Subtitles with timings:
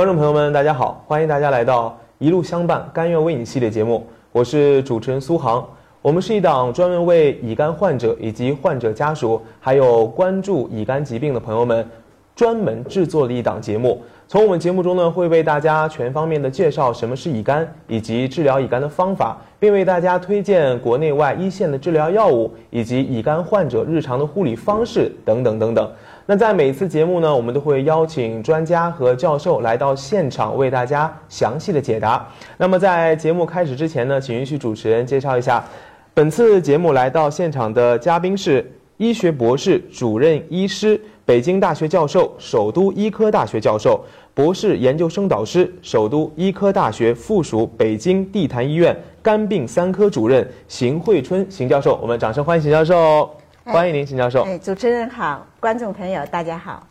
[0.00, 5.62] 观众朋友们，大家好，欢迎大家来到一路相伴，甘愿为你系列节目，我是主持人苏杭。
[6.00, 11.86] 我们是一档专门为乙肝患者以及患者家属，还有关注乙肝疾病的朋友们，
[12.34, 14.00] 专门制作的一档节目。
[14.26, 25.92] 从我们节目中呢，会为大家全方面的介绍什么是乙肝，以及治疗乙肝的方法，并为大家推荐国内外一线的治疗药物，以及乙肝患者日常的护理方式等等等等。
[26.30, 32.24] 那在每次节目呢，我们都会邀请专家和教授来到现场为大家详细的解答。
[32.56, 35.64] 那么在节目开始之前呢，请允许主持人介绍一下，
[36.14, 38.64] 本次节目来到现场的嘉宾是
[38.98, 44.00] 医学博士、主任医师、北京大学教授、首都医科大学教授、
[44.32, 51.98] 博士研究生导师、首都医科大学附属北京地坛医院肝病三科主任邢慧春邢教授。
[52.00, 53.39] 我们掌声欢迎邢教授。
[53.64, 54.42] 欢迎您，邢教授。
[54.44, 56.86] 哎，主持人好，观众朋友大家好。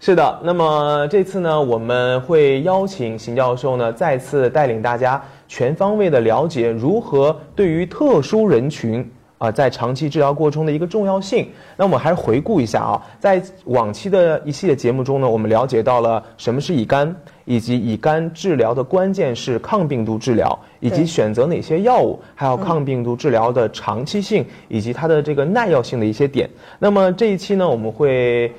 [0.00, 9.08] 是的，那么这次呢，我们会邀请邢教授呢，再次带领大家全方位的了解如何对于特殊人群
[9.38, 11.48] 啊，在长期治疗过程中的一个重要性。
[11.76, 17.14] 那我们还是回顾一下啊，在往期的一系列节目中呢，我们了解到了什么是乙肝。
[17.50, 26.48] 以及乙肝治疗的关键是抗病毒治疗，以及选择哪些药物，还有抗病毒治疗的长期性以及它的这个耐药性的一些点。
[26.78, 28.52] 那么这一期呢，我们会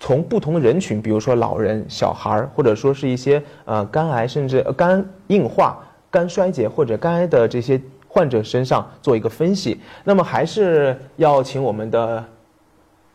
[0.00, 5.78] 从不同的人群，比如说老人、小孩儿，或者说是一些呃肝癌，甚至肝硬化、
[6.10, 9.78] 肝衰竭或者肝癌的这些患者身上做一个分析。
[10.02, 12.24] 那么还是要请我们的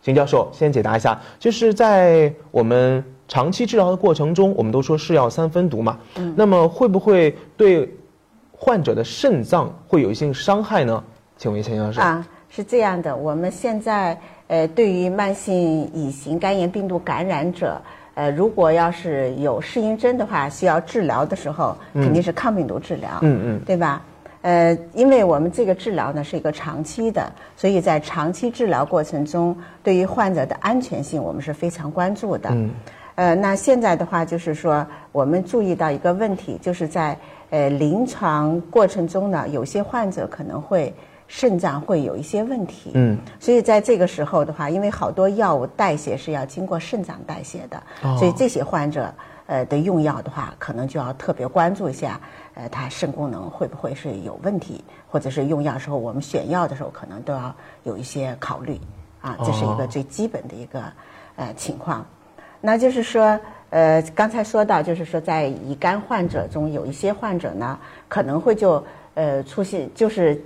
[0.03, 3.03] 邢教授先解答一下，就是在我们。
[3.29, 7.87] 长期治疗的过程中，我们都说是药三分毒嘛，嗯，那么会不会对
[8.51, 11.01] 患者的肾脏会有一些伤害呢？
[11.37, 12.01] 请问一下杨老师。
[12.01, 17.79] 啊，是这样的，我们现在呃，对于慢性乙型肝炎病毒感染者，
[18.15, 24.01] 呃，如果要是有适应症的话，需要治疗的时候，肯定是抗病毒治疗，嗯嗯，对吧？
[24.41, 32.49] 呃，因为我们这个治疗呢是一个长期的，所以在长期治疗过程中，对于患者的安全性，我们是非常关注的。
[32.51, 32.71] 嗯。
[33.19, 37.19] 呃，那现在的话就是说，我们注意到一个问题，就是在
[37.49, 40.93] 呃临床过程中呢，有些患者可能会
[41.27, 42.91] 肾脏会有一些问题。
[42.93, 43.17] 嗯。
[43.37, 47.83] 所以在这个时候的话，因为好多药物代谢是要经过肾脏代谢的，
[48.17, 49.13] 所以这些患者
[49.47, 52.21] 呃的用药的话，可能就要特别关注一下，
[52.53, 54.81] 呃，他肾功能会不会是有问题，
[55.11, 57.53] 或者是用药时候我们选药的时候可能都要
[57.83, 58.79] 有一些考虑
[59.19, 60.83] 啊，这是一个最基本的一个
[61.35, 62.05] 呃情况。
[62.61, 63.39] 那就是说，
[63.69, 67.77] 呃，刚才说到，就是说，在乙肝患者中，有一些患者呢，
[68.07, 68.83] 可能会就
[69.13, 70.41] 呃出现，就是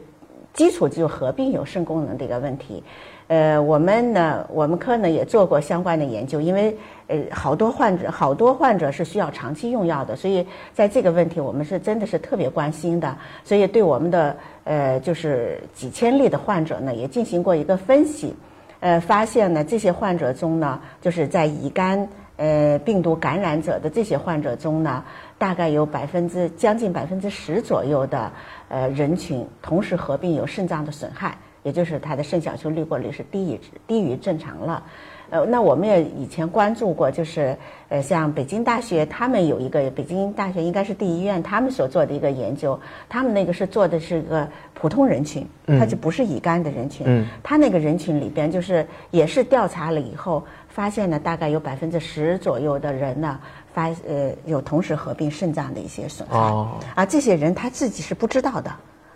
[0.54, 2.84] 基础就合并有肾功能的一个问题。
[3.28, 14.36] 呃，我们呢，我们科呢也做过相关的研究，因为呃好多患者，好多患者是需要长期用药的，所以在这个问题，我们是真的是特别关心的，所以对我们的
[14.66, 18.36] 呃就是几千例的患者呢，也进行过一个分析。
[18.84, 25.06] 呃，发现呢，这些患者中呢，就是在乙肝呃病毒感染者的这些患者中呢，
[25.38, 28.34] 大概有百分之将近百分之十左右的
[28.68, 34.84] 呃人群同时合并有肾脏的损害，也就是他的肾小球滤过率是低于低于正常了。
[35.34, 37.58] 呃，那我们也以前关注过，就是
[37.90, 42.80] 呃，像北京大学他们有一个北京大学应该是第一医院他们所做的一个研究，
[43.10, 53.40] 他们那个是做的是一个普通人群，他就不是乙肝的人群，嗯，他那个人群里边就是也是调查了以后发现呢，大概有百分之十左右的人呢
[53.74, 56.38] 发呃有同时合并肾脏的一些损害，
[56.94, 58.72] 啊，这些人他自己是不知道的，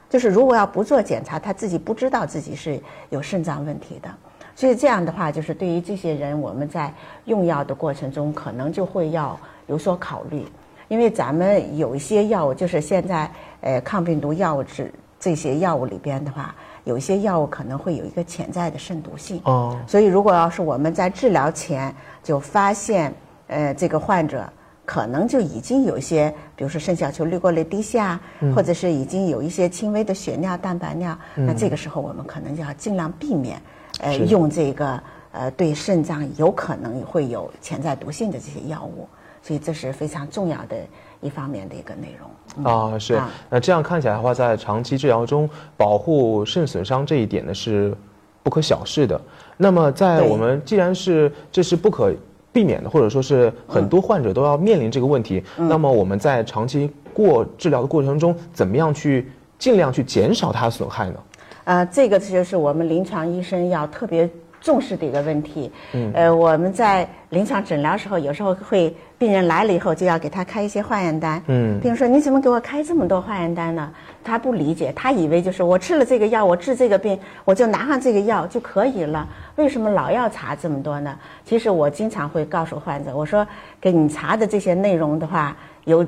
[0.10, 2.80] 就是如果要不做检查，他自己不知道自己是
[3.12, 4.10] 有肾脏问题的。
[4.58, 6.92] 所以这样的话，就是对于这些人，我们在
[7.26, 10.44] 用药的过程中，可能就会要有所考虑，
[10.88, 13.30] 因为咱们有一些药物，就是现在
[13.62, 19.40] 呃抗病毒药物这这些药物里边的话，有一些药物可能会有一个潜在的肾毒性。
[19.44, 19.78] 哦。
[19.86, 21.94] 所以如果要是我们在治疗前
[22.24, 23.14] 就发现，
[23.46, 24.44] 呃这个患者
[24.86, 28.20] 可能就已经有一些，比如说肾小球滤过率低下，
[28.56, 33.62] 或者是已经有一些轻微的血尿、蛋白尿，那这个时候我们可能就要尽量避免。
[34.00, 35.00] 呃，用这个
[35.32, 39.08] 呃，对肾脏有可能会有潜在毒性的这些药物，
[39.42, 40.76] 所以这是非常重要的
[41.22, 42.66] 一方面的一个内容。
[42.66, 43.20] 啊，是。
[43.50, 47.96] 那这样看起来的话，在长期治疗中，保护肾损伤这一点呢是
[48.44, 49.20] 不可小视的。
[49.58, 52.14] 那么，在我们既然是这是不可
[52.52, 61.20] 避免的，或者说是很多患者都要面临这个问题，那么我们在长期过治疗的过程中，怎么样去尽量去减少它的损害呢？
[61.68, 64.30] 啊，这个就是我们临床医生要特别
[64.62, 65.70] 重视的一个问题。
[65.92, 71.44] 嗯，呃，我们在临床诊疗时候，有时候会病人来了以后就要给他开一些化验单。
[71.48, 73.92] 嗯，病人说你怎么给我开这么多化验单呢？
[74.24, 79.28] 他不理解，他以为就是我吃了这个药，我治这个病，我就拿上这个药就可以了。
[79.58, 81.14] 为什么老要查这么多呢？
[81.44, 83.46] 其实我经常会告诉患者，我说
[83.82, 85.54] 给你查的这些内容的话
[85.84, 86.08] 有。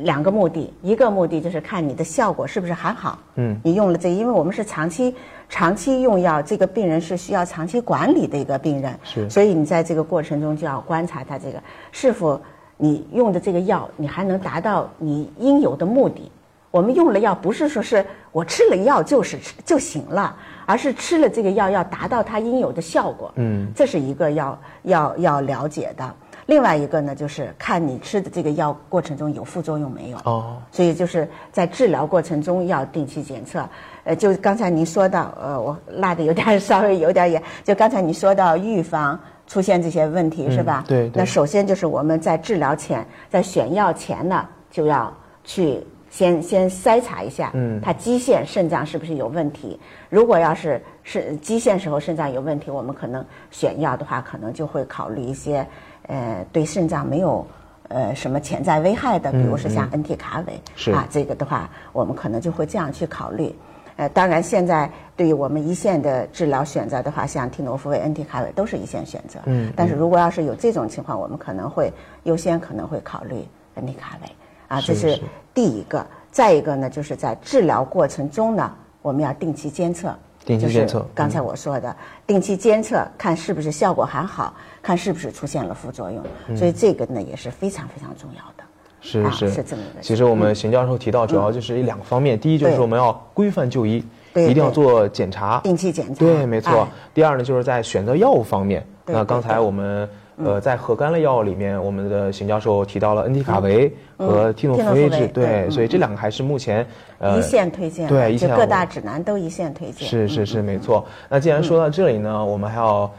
[0.00, 3.18] 两个目的，一个目的就是看你的效果是不是还好。
[3.36, 5.14] 嗯，你用了这，因为我们是长期
[5.48, 8.98] 长期用药，这个病人是需要长期管理的一个病人。
[9.02, 11.62] 是，所以你在这个过程中就要观察他这个
[11.92, 12.40] 是否
[12.76, 16.30] 你用的这个药，你还能达到你应有的目的。
[16.70, 20.36] 我们用了药，不是说是我吃了药就是吃就行了，
[20.66, 23.32] 而是吃了这个药要达到它应有的效果。
[23.34, 26.14] 嗯，这是一个要要要了解的。
[26.50, 30.16] 另外一个呢，就是看你吃的这个药过程中有副作用没有。
[30.24, 30.56] 哦。
[30.72, 33.64] 所以就是在治疗过程中要定期检测。
[34.02, 37.40] 呃，就刚才您说到，呃，我拉的有点稍微有点远。
[37.62, 39.16] 就刚才你说到预防
[39.46, 40.82] 出现这些问题是吧？
[40.88, 41.08] 对。
[41.14, 45.14] 那首先就是我们在治疗前，在选药前呢，就要
[45.44, 45.80] 去
[46.10, 49.78] 先先筛查一下，嗯，他基线肾脏是不是有问题？
[50.08, 55.64] 如果要是是基线时候肾脏有问题，我们可能选药的话，可能就会考虑一些。
[56.10, 57.46] 呃，对肾脏没有
[57.86, 63.54] 呃什么潜在危害的，比如说像恩替卡韦啊，这个的话，我们可能就会这样去考虑。
[63.94, 69.38] 呃，当然现在对于我们一线的治疗选择的话，像替诺福韦、恩替卡韦都是一线选择。
[69.44, 69.72] 嗯。
[69.76, 71.92] 但是如果要是有这种情况，我们可能会
[72.24, 73.46] 优先可能会考虑
[73.76, 74.28] 恩替卡韦
[74.66, 75.20] 啊，这是
[75.54, 76.04] 第一个。
[76.32, 78.72] 再一个呢，就是在治疗过程中呢，
[79.02, 80.12] 我们要定期监测。
[80.44, 81.94] 定期监测，刚才我说的，
[82.26, 86.24] 定期监测看是不是效果还好，看是不是出现了副作用，
[86.56, 88.64] 所以这个呢也是非常非常重要的。
[89.02, 90.02] 是是是这么一个。
[90.02, 94.04] 其实我们邢教授提到，主要就是两个方面，第一就是我们要规范就医，
[94.34, 96.14] 一定要做检查，定期检查。
[96.14, 96.86] 对，没错。
[97.14, 100.08] 第二呢，就是在选择药物方面，那刚才我们。
[100.36, 106.86] 呃，在核苷类药里面，我们的邢教授提到了恩替卡韦和替诺福韦治，对，所以这两个还是目前
[107.18, 110.08] 呃一线推荐，对，就各大指南都一线推荐。
[110.08, 111.04] 是是是，没错。
[111.28, 113.10] 那既然说到这里呢，我们还要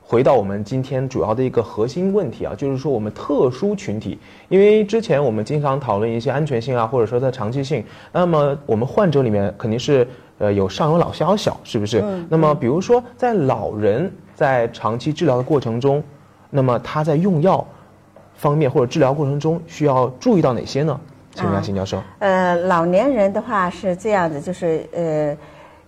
[0.00, 4.18] 回到我们今天主要的一个核心问题啊，就是说我们特殊群体，
[4.48, 10.08] 因为之前我们经常讨论一些安全性啊，或者说它长期性，那么我们患者里面肯定是
[10.38, 12.02] 呃有上有老下有小，是不是？
[12.30, 16.02] 那么比如说在老人在长期治疗的过程中。
[16.50, 17.64] 那么他在用药
[18.34, 21.00] 方面或者治疗过程中需要注意到哪些呢？
[21.34, 22.02] 请问一下邢教授。
[22.18, 25.36] 呃，老年人的话是这样的，就是呃，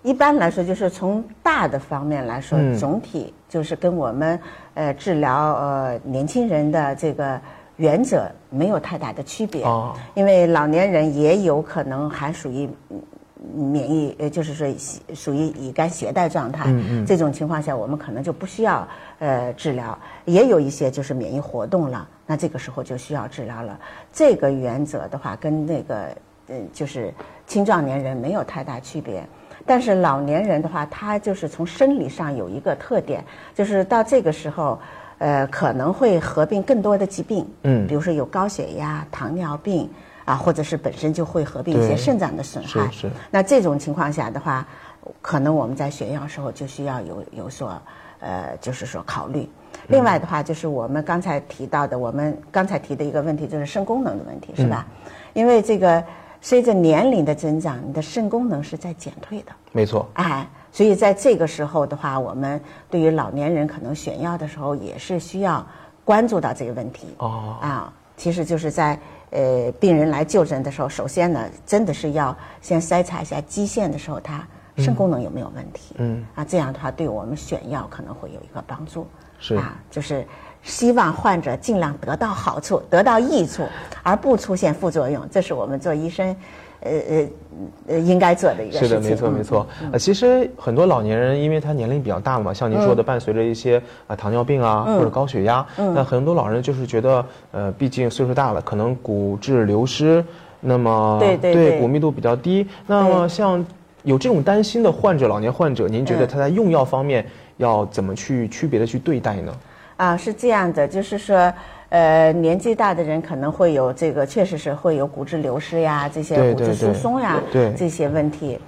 [0.02, 4.38] 一般来说就是从大的方面来说，总体就是跟我们
[4.74, 7.40] 呃治疗呃年轻人的这个
[7.76, 9.64] 原则没有太大的区别。
[9.64, 9.92] 哦。
[10.14, 12.68] 因为老年人也有可能还属于。
[13.54, 14.66] 免疫呃，就是说
[15.14, 18.86] 属于乙肝携带状态，嗯这种情况下我们可能就不需要
[19.18, 19.98] 呃治疗。
[20.24, 23.78] 也有一些就是免疫活动了，那这个时候就需要治疗了。
[24.12, 26.08] 这个原则的话，跟那个
[26.48, 27.12] 嗯，就是
[27.46, 29.26] 青壮年人没有太大区别。
[29.66, 33.24] 但是老年人的话，他就是从生理上有一个特点，
[33.54, 34.78] 就是到这个时候，
[35.18, 39.90] 呃，可能会合并更多的疾病，嗯，比如说有高血压、糖尿病。
[40.24, 42.88] 啊，或者是本身就会合并一些肾脏的损害。
[42.90, 43.10] 是是。
[43.30, 44.66] 那这种情况下的话，
[45.20, 47.80] 可能我们在选药时候就需要有有所
[48.20, 49.48] 呃，就是说考虑。
[49.88, 54.86] 另外的话，就是我们刚才提到的，我们刚才提的一个问题就是肾功能的问题，是吧？
[55.32, 56.02] 因为这个
[56.40, 59.50] 随着年龄的增长，你的肾功能是在减退的。
[59.72, 60.08] 没错。
[60.12, 65.66] 哎，所以在这个时候的话，我们对于老年人可能选药的时候也是需要
[66.04, 67.08] 关注到这个问题。
[67.18, 67.56] 哦。
[67.60, 68.96] 啊，其实就是在。
[69.32, 74.46] 呃，病人来就诊的时候，首先呢，真的是要先筛查一下基线的时候，他
[74.76, 75.96] 肾功能有没有问题。
[75.98, 76.24] 嗯。
[76.34, 79.06] 啊，这样的话，对我们选药可能会有一个帮助。
[79.40, 79.56] 是。
[79.56, 80.26] 啊，就是
[80.62, 83.66] 希望患者尽量得到好处，得到益处，
[84.02, 85.28] 而不出现副作用。
[85.30, 86.36] 这是我们做医生。
[86.84, 87.28] 呃呃
[87.88, 89.66] 呃，应该做的一个是的，没错没错。
[89.92, 100.24] 呃，其实很多老年人，因为他年龄比较大了嘛，像您说的，伴随着一些啊糖尿病啊或者高血压，那很多老人就是觉得，呃，毕竟岁数大了，可能骨质流失，
[100.60, 102.66] 那么对对对，骨密度比较低。
[102.86, 103.64] 那么像
[104.02, 107.24] 有这种担心的患者，老年患者，您觉得他在用药方面
[107.58, 109.52] 要怎么去区别的去对待呢？
[109.98, 111.52] 啊，是这样的，就是说。
[111.92, 117.38] 呃，年纪大的人可能会有这个，确实是会有骨质流失呀，这些骨质疏松呀，
[117.76, 118.58] 这些问题。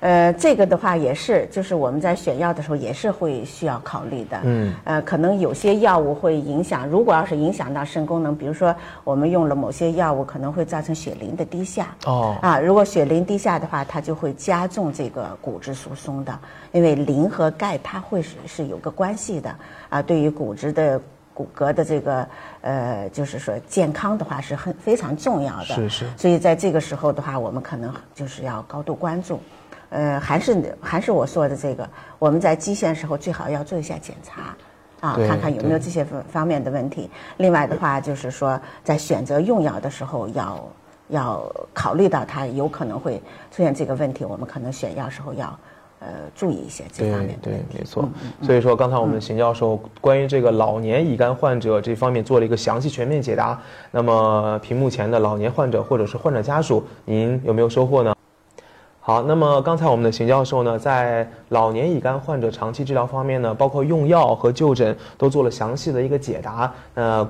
[0.00, 4.38] 呃，这个的话也是，就是我们在选药的时候也是会需要考虑的。
[4.42, 11.96] 嗯，呃，可能有些药物会影响，如果要是影响到肾功能，比如说我们用了某些药物，可能会造成血磷的低下。
[12.04, 16.38] 哦，啊，如果血磷低下的话，它就会加重这个骨质疏松的，
[16.72, 19.56] 因为磷和钙它会是是有个关系的。
[19.88, 21.00] 啊，对于骨质的
[21.34, 22.26] 骨骼的这个
[22.62, 25.74] 呃，就是说健康的话是很非常重要的。
[25.74, 26.06] 是是。
[26.16, 29.40] 所以在这个时候的话，我们可能就是要高度关注。
[29.90, 31.88] 呃，还是还是我说的这个，
[32.18, 34.56] 我们在基线时候最好要做一下检查，
[35.06, 37.08] 啊，看看有没有这些方方面的问题。
[37.36, 40.68] 另外的话，就是说在选择用药的时候，要
[41.08, 43.22] 要考虑到它有可能会
[43.52, 45.56] 出现这个问题，我们可能选药时候要
[46.04, 47.66] 呃注意一些这方面的问题。
[47.72, 48.08] 对，没错。
[48.42, 53.58] 所以说，刚才我们邢教授关于这个老年乙肝患者这方面做了一个详细全面解答。
[53.90, 58.14] 那么，屏幕前的老年患者或者是患者家属，您有没有收获呢？
[59.00, 66.72] 好，那么刚才我们的邢教授呢，在老年乙肝患者长期治疗方面呢，包括用药和就诊都做了详细的一个解答。
[66.94, 67.26] 那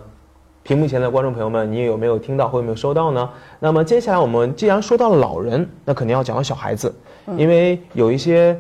[0.63, 3.29] 屏幕前的观众朋友们，你有没有听到或有没有收到呢？
[3.59, 6.95] 那么接下来我们既然说到了老人，那肯定要讲到小孩子，
[7.37, 8.59] 因为有一些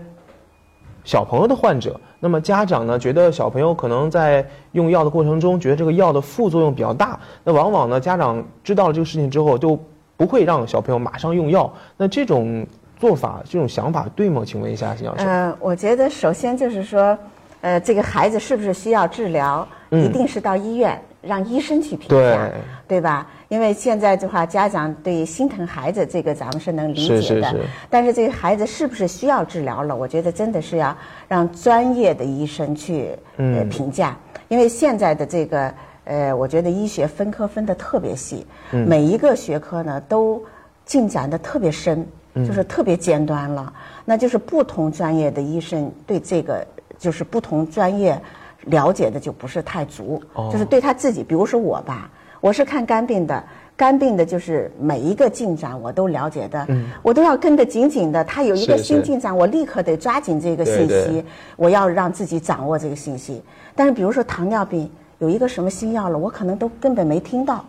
[1.04, 9.78] 小朋友的患者，那么家长呢觉得小朋友可能在用药的过程中，觉得这个药的副作用比较大，那往往呢家长知道了这个事情之后，就
[10.16, 11.72] 不会让小朋友马上用药。
[11.96, 12.66] 那这种。
[12.96, 14.42] 做法这种想法对吗？
[14.46, 15.24] 请问一下，金教授。
[15.24, 17.18] 呃，我觉得首先就是说，
[17.60, 22.50] 呃，这个孩子是不是需要治疗，一定是到医院让医生去评价，
[22.86, 23.26] 对吧？
[23.48, 27.22] 因为现在的话，家长对心疼孩子这个咱们是能理解的。
[27.22, 27.60] 是是是。
[27.88, 29.94] 但是这个孩子是不是需要治疗了？
[29.94, 30.96] 我觉得真的是要
[31.28, 34.16] 让专业的医生去呃评价。
[34.48, 40.42] 因为现在的这个呃，我觉得医学分科分的特别细，每一个学科呢都
[40.84, 42.06] 进展的特别深。
[42.44, 43.72] 就是特别尖端了，
[44.04, 46.66] 那就是不同专业的医生对这个
[46.98, 48.20] 就是不同专业
[48.66, 53.42] 了解的就不是太足，就是对他自己，比如说我吧，我是看肝病的，
[53.76, 56.66] 肝病的就是每一个进展我都了解的，
[57.02, 58.22] 我都要跟得紧紧的。
[58.24, 61.24] 他有一个新进展，我立刻得抓紧这个信息，
[61.56, 63.42] 我要让自己掌握这个信息。
[63.74, 67.64] 但是比如说糖尿病有一个什么新药了，我可能都根本没听到。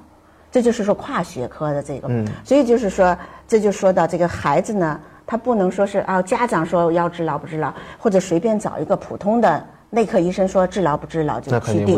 [0.52, 2.08] 这就是说跨学科的这个，
[2.44, 4.98] 所以就是说，这就说到这个孩子呢，
[5.28, 9.62] 他不能说是啊，家长说要治疗不治疗，或者随便找一个普通的
[9.96, 11.98] 内科医生说治疗不治疗就去定，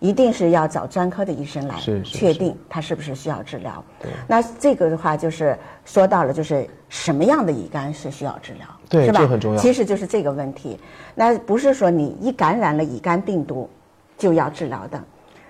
[0.00, 3.84] 一定是要找专科的医生来确定他是不是需要治疗。
[4.26, 9.20] 那这个的话就是说到了，就是什么样的乙肝是需要治疗，对，是吧？
[9.26, 9.60] 很重要。
[9.60, 10.80] 其实就是这个问题，
[11.14, 13.68] 那不是说你一感染了乙肝病毒
[14.16, 14.98] 就要治疗的。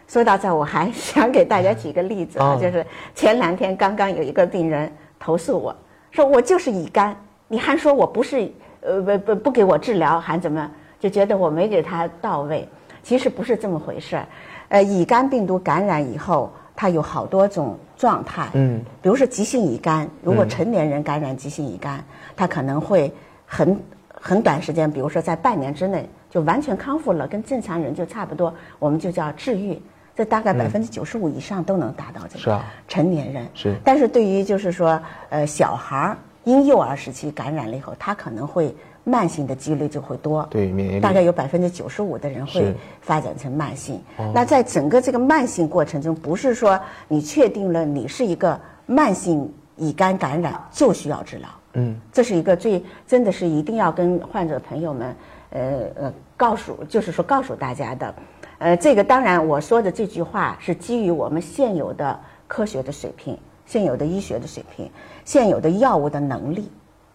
[0.09, 2.85] 说到这，我还想给大家举个例子啊，就是
[3.15, 5.75] 前两天刚刚有一个病人投诉我
[6.11, 12.69] 说，我就是乙肝，你还说我不是，呃不不不给我治疗，还怎么就觉得我没给他到位？
[13.03, 14.27] 其实不是这么回事儿，
[14.69, 22.03] 呃，乙肝病毒感染以后，它有好多种状态，嗯，比如说急性乙肝，如果成年人感染急性乙肝，
[22.35, 23.13] 他可能会
[23.45, 29.81] 很很短时间，比如说在半年之内就完全康复了，跟正常人就差不多，我们就叫治愈。
[30.17, 33.75] 这大概百分之九十五以上都能达到这个成年人，是。
[33.85, 34.99] 但是对于就是说，
[35.29, 44.01] 呃，小孩儿婴幼儿时期感染了以后，他可能会慢性的几率就会多，对，免疫力大概有百分之九十五的人会发展成慢性。
[44.33, 55.17] 那在整个这个慢性过程中，不是说你确定了你是一个慢性乙肝感染就需要治疗，嗯，这是一个最真的是一定要跟患者朋友们，
[55.51, 55.61] 呃
[55.97, 58.15] 呃，告诉就是说告诉大家的。
[58.59, 63.37] 呃，这个当然，我说的这句话是基于我们现有的科学的水平、
[63.67, 64.89] 现有的医学的水平、
[65.25, 66.71] 现有的药物的能力。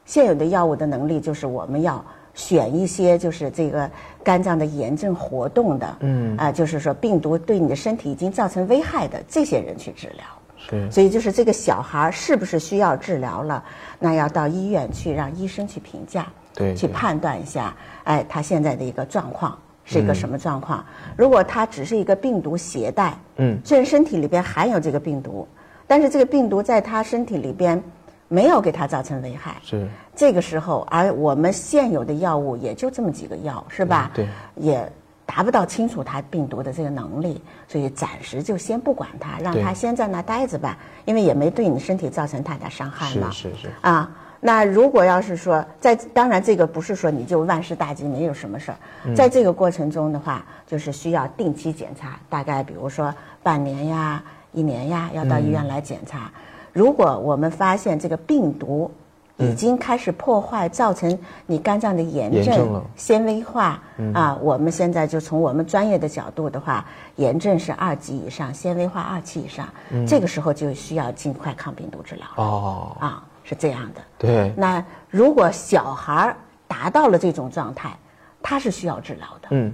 [0.06, 3.90] 现有的药物的能力就是我们要选一些就是这个
[4.24, 10.26] 肝脏的炎症活动的，嗯，啊，就是说病毒对你的身体已经造成危害的这些人去治疗。
[10.58, 10.92] 是。
[10.92, 13.64] 所以就是这个小孩是不是需要治疗了，
[14.00, 17.76] 那要到医院去让医生去评价，对，去判断一下，
[18.06, 19.58] 哎，他现在的一个状况。
[19.86, 20.86] 是一个什么状况？
[21.18, 25.48] 如果他只是一个病毒携带，嗯，虽然身体里边含有这个病毒，
[25.88, 27.82] 但是这个病毒在他身体里边
[28.30, 34.12] 没有给它造成危害，是这个时候，而我们现有的药物也就这么几个药，是吧？
[34.14, 34.90] 对，也
[35.26, 43.30] 达不到清除它病毒的这个能力，所以暂时就先不管它，让它先在那待着吧，因为也没对你身体造成太大伤害嘛。
[43.32, 44.10] 是是是啊。
[44.42, 56.32] 那如果要是说，在当然这个不是说你就万事大吉没有什么事儿，在这个过程中的话，就是需要定期检查，大概比如说半年呀、一年呀，要到医院来检查。
[56.74, 58.90] 如果我们发现这个病毒
[59.38, 63.82] 已经开始破坏，造成你肝脏的炎症炎症、纤维化
[64.14, 64.38] 啊。
[64.42, 66.86] 我们现在就从我们专业的角度的话，
[67.16, 69.70] 炎症是二级以上，纤维化二期以上，
[70.06, 72.44] 这个时候就需要尽快抗病毒治疗了。
[72.44, 74.02] 哦，啊，是这样的。
[74.18, 76.36] 对，那如果小孩儿
[76.68, 77.98] 达到了这种状态，
[78.44, 79.48] 他是需要治疗的。
[79.52, 79.74] 嗯，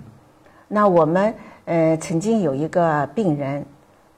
[0.68, 1.34] 那我们
[1.66, 3.66] 呃曾经有一个病人，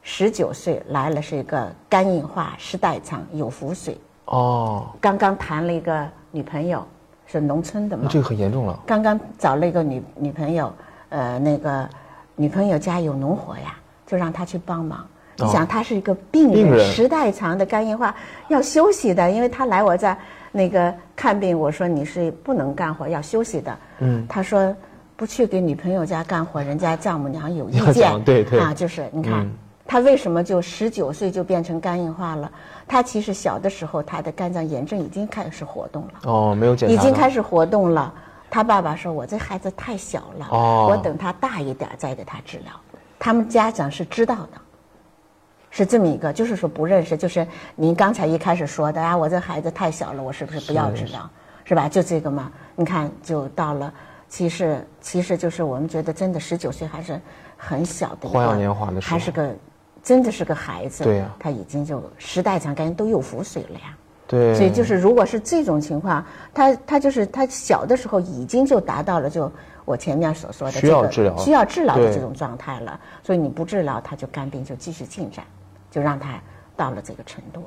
[0.09, 6.81] 十九岁来了，是一个肝硬化、失代偿、有腹水，哦，刚刚谈了一个女朋友，
[7.25, 8.79] 是农村的嘛，这个很严重了。
[8.85, 10.71] 刚刚找了一个女女朋友，
[11.09, 11.87] 呃，那个
[12.37, 15.05] 女朋友家有农活呀，就让他去帮忙。
[15.35, 18.15] 你哦想，他是一个病人，时代长的肝硬化，
[18.47, 20.17] 要休息的，因为他来我这儿
[20.53, 23.77] 那个看病，我说你是不能干活，要休息的。
[23.99, 24.73] 嗯，他说
[25.17, 28.23] 不去给女朋友家干活，人家丈母娘有意见。
[28.23, 29.41] 对对啊，就是你看。
[29.41, 29.51] 嗯
[29.87, 32.51] 他为什么就十九岁就变成肝硬化了？
[32.87, 36.13] 他其实小的时候，他的肝脏炎症已经开始活动了。
[36.23, 38.13] 哦，没有检查已，经开始活动了。
[38.49, 42.71] 他爸爸说：“我这孩子太小了，哦我等他大一点再给他治疗。”
[43.19, 44.61] 他们家长是知道的，
[45.69, 51.29] 是这么一个，就是说不认识，就是您刚才一开始说的啊，我这孩子太小了，我是不是不要治疗？
[51.65, 51.89] 是吧？
[51.89, 53.93] 就这个嘛，你看就到了，
[54.29, 57.19] 其实其实就是我们觉得真的十九岁还是
[57.57, 59.53] 很小的一个，花样年华的时候还是个
[60.07, 63.97] 真的是个孩子，对呀他已经就时代上感觉都有浮水了呀。
[64.25, 66.23] 对，所以就是，如果是这种情况，
[66.53, 69.51] 他他就是他小的时候已经就达到了就
[69.83, 72.97] 我前面所说的需要治疗需要治疗的这种状态了。
[73.21, 75.43] 所以你不治疗，他就肝病就继续进展，
[75.91, 76.39] 就让他
[76.77, 77.65] 到了这个程度。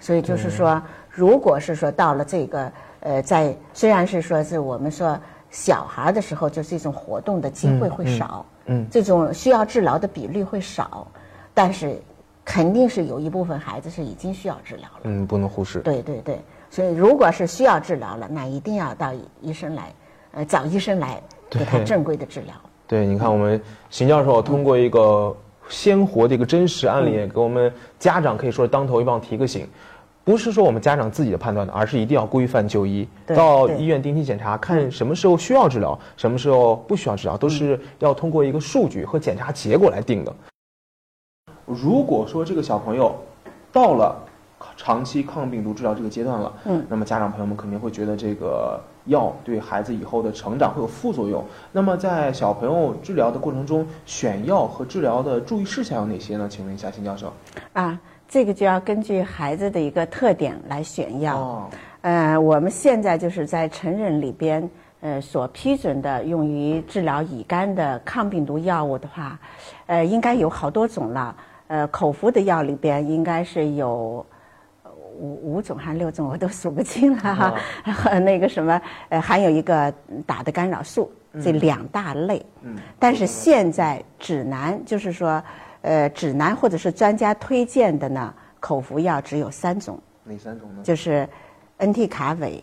[0.00, 5.16] 所以就是说，如果是说到了这个呃，在虽然是说是我们说
[5.50, 11.06] 小孩的时候，就这种活动的机会会少，嗯嗯这种需要治疗的比率会少，
[11.56, 11.98] 但是
[12.44, 15.00] 肯定是有一部分孩子是已经需要治疗了。
[15.04, 15.78] 嗯，不能忽视。
[15.78, 19.10] 对对对，所以如果是需要治疗了，那一定要到
[19.40, 19.90] 医生来，
[20.32, 22.54] 呃，找医生来给他正规的治疗。
[22.86, 23.58] 对，你看我们
[23.88, 25.34] 邢教授通过一个
[25.70, 29.66] 鲜活的一个真实案例，给我们家长可以说是当头一棒提个醒。
[30.22, 40.34] 不是说我们家长自己的判断的，而是一定要规范就医，到医院定期检查，看什么时候需要治疗，什么时候不需要治疗，都是要通过一个数据和检查结果来定的。
[41.66, 43.14] 如果说这个小朋友
[43.70, 44.16] 到了
[44.76, 51.44] 长期抗病毒治疗这个阶段了，嗯，那么家长朋友们肯定会觉得这个药对孩子以后的成长会有副作用。
[51.72, 56.48] 那么在小朋友治疗的过程中，选药和治疗的注意事项有哪些呢？
[56.48, 57.32] 请问一下辛教授。
[57.74, 61.36] 啊，这个就要根据孩子的一个特点来选药。
[61.36, 61.66] 哦，
[62.00, 64.68] 呃，我们现在就是在成人里边，
[65.00, 69.38] 呃，所批准的用于治疗乙肝的抗病毒药物的话，
[69.86, 71.36] 呃，应该有好多种了。
[71.68, 74.24] 呃，口服的药里边应该是有
[74.82, 77.54] 呃五五种还是六种，我都数不清了哈。
[77.92, 79.92] 和那个什么，呃，还有一个
[80.24, 81.10] 打的干扰素，
[81.42, 82.44] 这两大类。
[82.62, 85.42] 嗯，但是现在指南就是说，
[85.82, 89.98] 呃，指南或者是专家推荐的呢，口服药只有三种。
[90.22, 90.82] 哪三种呢？
[90.82, 91.28] 就是
[91.78, 92.62] 恩替卡韦、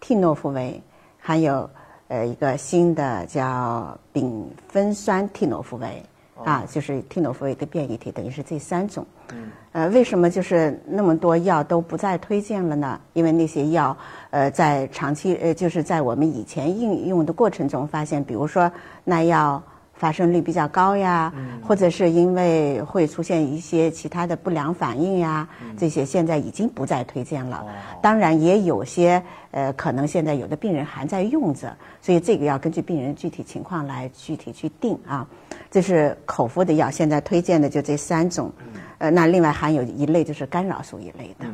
[0.00, 0.80] 替诺福韦，
[1.18, 1.68] 还有
[2.08, 6.02] 呃一个新的叫丙酚酸替诺福韦。
[6.44, 9.04] 啊，就是替诺福韦的变异体，等于是这三种。
[9.32, 13.00] 嗯，呃，为什么就是那么多药都不再推荐了呢？
[13.14, 13.96] 因为那些药，
[14.30, 18.70] 呃，在长期呃，就是在我们以前应用的过程中发现，比如说
[19.04, 19.62] 耐药
[19.96, 21.32] 发生率比较高呀，
[21.62, 27.64] 或者是因为会出现一些其他的不良反应呀，这些现在已经不再推荐了。
[28.02, 35.26] 当然，也有些呃，可能现在有的病人还在用着，所以这个要根据病人具体情况来具体去定啊。
[35.70, 38.52] 这是口服的药，现在推荐的就这三种。
[38.98, 41.46] 呃，那另外还有一类就是干扰素一类的。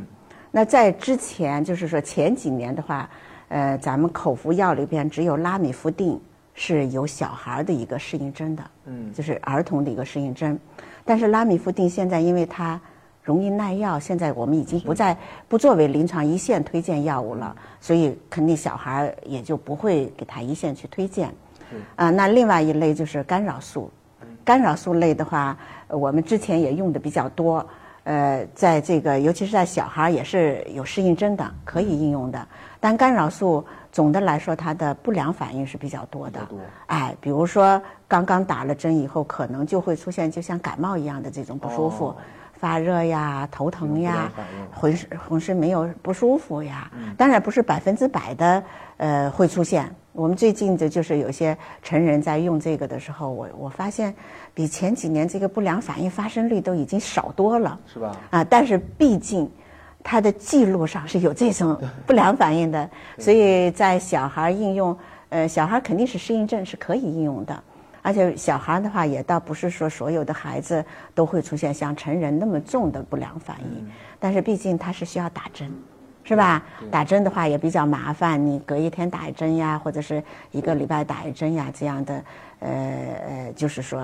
[0.51, 3.09] 那在之前，就是说前几年的话，
[3.49, 6.21] 呃，咱们口服药里边只有拉米夫定
[6.55, 10.59] 是有小孩的一个适应症的，嗯就是儿童的一个适应症。
[11.05, 12.81] 但是拉米夫定现在因为它
[13.23, 15.17] 容易耐药，现在我们已经不再
[15.49, 21.33] 不作为临床一线推荐药物了，所以肯定小孩也就不会给他一线去推荐。
[21.97, 23.91] 啊、那另外一类就是干扰素，
[24.45, 25.57] 干扰素类的话，
[25.89, 27.67] 呃我们之前也用的比较多。
[28.05, 32.49] 呃，在这个尤其是在小孩儿也是有适应症的，可以应用的。
[32.81, 36.41] 但干扰素总的来说，它的不良反应是比较多的。
[36.87, 42.17] 哎，比如说刚刚打了针以后，可能就会出现就像感冒一样的这种不舒服，哦
[42.55, 44.31] 发热呀、头疼呀
[44.71, 46.89] 浑身浑身没有不舒服呀。
[46.97, 48.63] 嗯当然不是百分之百的
[48.99, 49.93] 呃会出现。
[50.13, 54.15] 我们最近的就是有些成人在用这个的时候，我我发现
[54.55, 57.81] 比前几年这个不良反应发生率都已经少多了。
[57.93, 58.17] 是吧？
[58.31, 59.51] 啊，但是毕竟
[60.03, 62.89] 它的记录上是有这种不良反应的，
[63.19, 64.97] 所以在小孩应用，
[65.29, 67.63] 呃，小孩肯定是适应症是可以应用的，
[68.03, 70.85] 而且小孩的话也倒不是说所有的孩子
[71.15, 73.89] 都会出现像成人那么重的不良反应，
[74.19, 75.73] 但是毕竟他是需要打针，
[76.25, 76.63] 是吧？
[76.91, 82.25] 打针的话也比较麻烦，你隔一天打一针呀，或者是一个礼拜打一针呀，这样的，
[82.59, 84.01] 呃呃，就是说，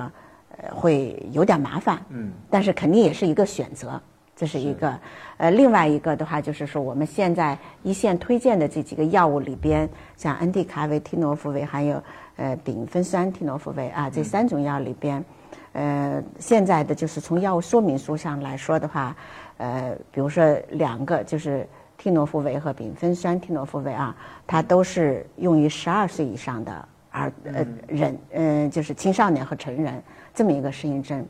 [0.56, 4.00] 呃，会有点麻烦，嗯，但是肯定也是一个选择。
[4.38, 4.96] 这是一个，
[5.37, 12.01] 呃，另外一个的话就是说，我们现在一线推荐的这几个药物里边，像恩地卡韦、替诺福韦，还有
[12.37, 15.24] 呃丙酚酸替诺福韦啊，这三种药里边，
[15.72, 19.16] 呃，现在的就是从药物说明书上来说的话，
[19.57, 24.14] 呃，比如说两个就是替诺福韦和丙酚酸替诺福韦啊，
[24.46, 30.01] 它都是用于十二岁以上的儿呃人，嗯，就是青少年和成人
[30.33, 31.27] 这么一个适应症。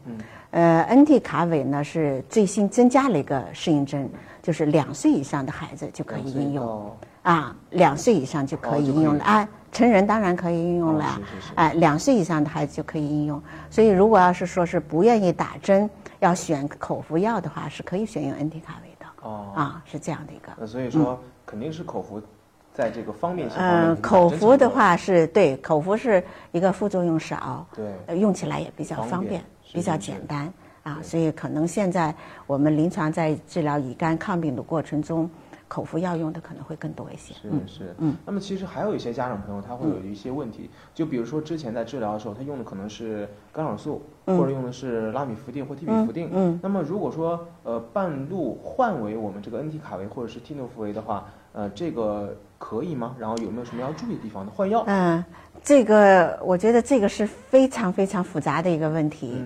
[0.51, 4.09] 呃，恩替卡韦呢是最新增加了一个适应症，
[4.43, 6.91] 就是两岁以上的孩子就可以应用，
[7.23, 9.25] 啊，两岁以上就可以应用了。
[9.25, 11.21] 啊，成人当然可以应用了，
[11.55, 13.43] 哎，两岁以上的孩子就可以应用。
[13.69, 15.89] 所以如果要是说是不愿意打针，
[16.21, 19.07] 要选口服药的话，是可以选用恩替卡韦的。
[19.21, 20.51] 哦，啊，是这样的一个。
[20.59, 22.23] 那所以说肯定是口服，
[22.73, 29.45] 在这个方便性嗯，口服的话是对，口服是一个副作用少，对，用起来也比较方便。
[29.73, 30.53] 比较简单
[30.83, 32.15] 啊，所以可能现在
[32.47, 35.29] 我们临床在治疗乙肝抗病的过程中，
[35.69, 37.35] 口服药用的可能会更多一些。
[37.35, 38.17] 是是，嗯。
[38.25, 46.31] 那么其实还有一些家长朋友他会有一些问题，就比如说之前在治疗的时候，他用的可能是干扰素，或者用的是拉米福定或替比福定。
[46.33, 46.59] 嗯。
[46.63, 53.15] 那么如果说呃半路换为我们这个恩替卡韦或者是替诺福韦的话，呃，这个可以吗？
[53.19, 54.53] 然后有没有什么要注意的地方呢？
[54.55, 54.83] 换药？
[54.87, 55.25] 嗯。
[55.61, 59.43] 这个我觉得这个是非常非常复杂的一个问题，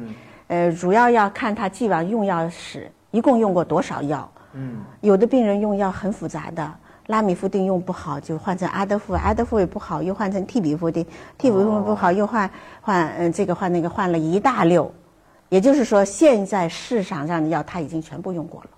[0.47, 4.31] 呃，主要要看他既往用药史，一共用过多少药。
[4.55, 6.73] 嗯，有的病人用药很复杂的，
[7.07, 11.05] 拉米夫定用不好就换成阿德福，阿德福也不好又换成替比夫定，
[11.39, 14.93] 替比夫不好又换换嗯这个换那个换了一大溜，
[15.49, 18.71] 也就是说现在市场上的药他已经全部用过了。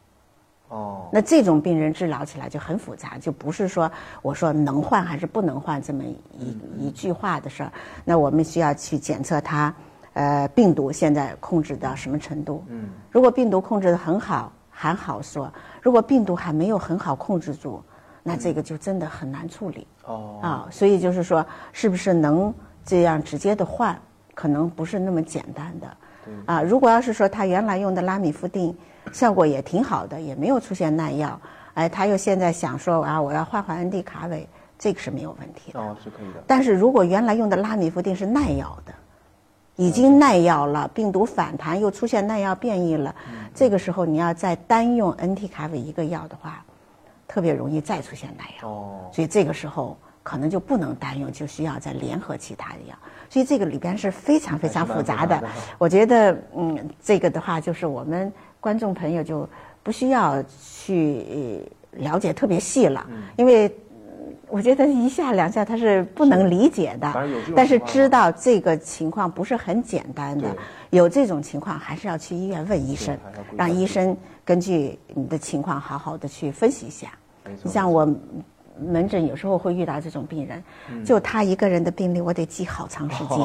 [0.69, 3.91] 哦，那这种病人治疗起来就很复杂，就不是说
[4.23, 6.03] 我说能换还是不能换这么
[6.39, 7.73] 一一句话的事儿。
[8.05, 9.73] 那我们需要去检测他，
[10.15, 12.65] 呃，病毒现在控制到什么程度？
[12.69, 15.49] 嗯，如果病毒控制的很好，还好说；
[15.81, 17.81] 如果病毒还没有很好控制住，
[18.23, 19.87] 那这个就真的很难处理。
[20.05, 22.53] 哦，啊，所以就是说，是不是能
[22.85, 23.97] 这样直接的换，
[24.35, 25.97] 可能不是那么简单的。
[26.47, 28.77] 啊，如果要是说他原来用的拉米夫定。
[29.13, 31.39] 效果也挺好的，也没有出现耐药。
[31.75, 35.79] 哎，他又现在想说啊，我要换换恩地卡韦，这个是没有问题的。
[35.79, 36.43] 哦，是可以的。
[36.47, 38.95] 但是如果原来用的拉米夫定是耐药的，
[39.77, 43.15] 已经耐药了，病毒反弹又出现耐药变异了，
[43.55, 46.65] 这个时候你要再单用恩替卡韦一个药的话，
[47.27, 48.69] 特别容易再出现耐药。
[48.69, 49.11] 哦。
[49.13, 52.97] 所以这个时候可能就不能单用，就需要再联合其他的药。
[53.29, 55.43] 所以这个里边是非常非常复杂的。
[55.79, 58.33] 我觉得，嗯，这个的话就是我们。
[58.61, 59.47] 观众朋友就
[59.83, 61.61] 不需要去
[61.91, 63.07] 了解特别细了，
[63.37, 63.71] 因为
[64.55, 67.13] 我觉得一下两下他是不能理解的。
[67.57, 70.49] 但是知道这个情况不是很简单的，
[70.91, 73.19] 有这种情况还是要去医院问医生，
[73.57, 77.09] 让医生根据你的情况好好的去分析一下。
[77.65, 78.09] 你像我
[78.79, 80.63] 门诊有时候会遇到这种病人，
[81.05, 83.39] 就他一个人的病例，我得记好长时间，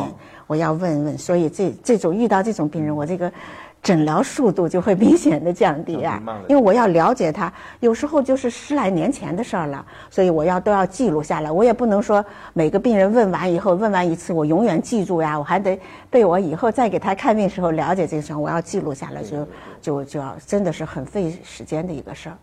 [0.45, 1.17] 我要问问。
[1.17, 3.33] 所以这这种遇到这种病人，我这个。
[3.81, 11.51] 诊疗速度就会明显的降低啊，因为我要了解他，有时候就是十来年前的事儿了，所以我要都要记录下来。
[11.51, 19.47] 我也不能说每个病人问完以后，问完一次我永远记住呀，我还得被我以后再给他看病时候了解这个事儿，我要记录下来，就
[19.81, 22.37] 就就要真的是很费时间的一个事儿。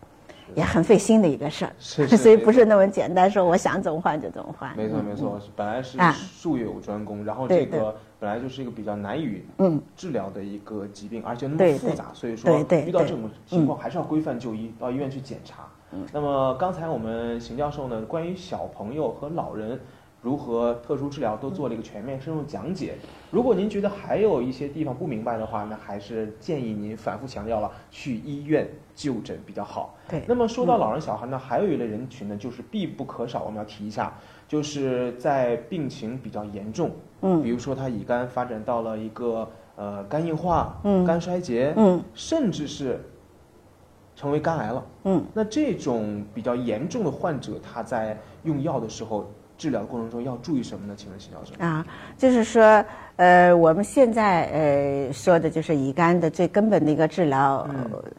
[0.55, 1.71] 也很费心的一个事儿，
[2.15, 4.71] 所以不是那么简单说我想怎么换就怎么换。
[4.77, 5.97] 没错没错，本来是
[6.39, 9.43] 术业有专攻，然后这个本来就是一个比较难以
[9.95, 15.67] 治疗的一个疾病，而且那么复杂，所以说遇到这种情况还是要规范就医，到医院去检查。
[16.11, 19.79] 那么刚才我们邢教授呢，关于小朋友和老人。
[20.19, 22.95] 如何特殊治疗都做了一个全面深入讲解。
[23.29, 29.95] 如果您觉得还有一些地方不明白的话，那还是建议您反复强调了去医院就诊比较好。
[30.09, 30.23] 对。
[30.27, 34.11] 那么说到老人小孩呢，还有一类人群呢，就是必不可少，我们要提一下，
[34.47, 42.99] 就是在病情比较严重，嗯，比如说他乙肝发展到了一个呃肝硬化、嗯，肝衰竭，嗯，甚至是
[44.15, 49.29] 成为肝癌了，嗯，那这种比较严重的患者，他在用药的时候。
[49.59, 50.93] 治疗过程中要注意什么呢？
[50.95, 51.83] 请问邢教授啊，
[52.15, 57.67] 就是说，呃，我们现在呃说的就是乙肝的最根本的一个治疗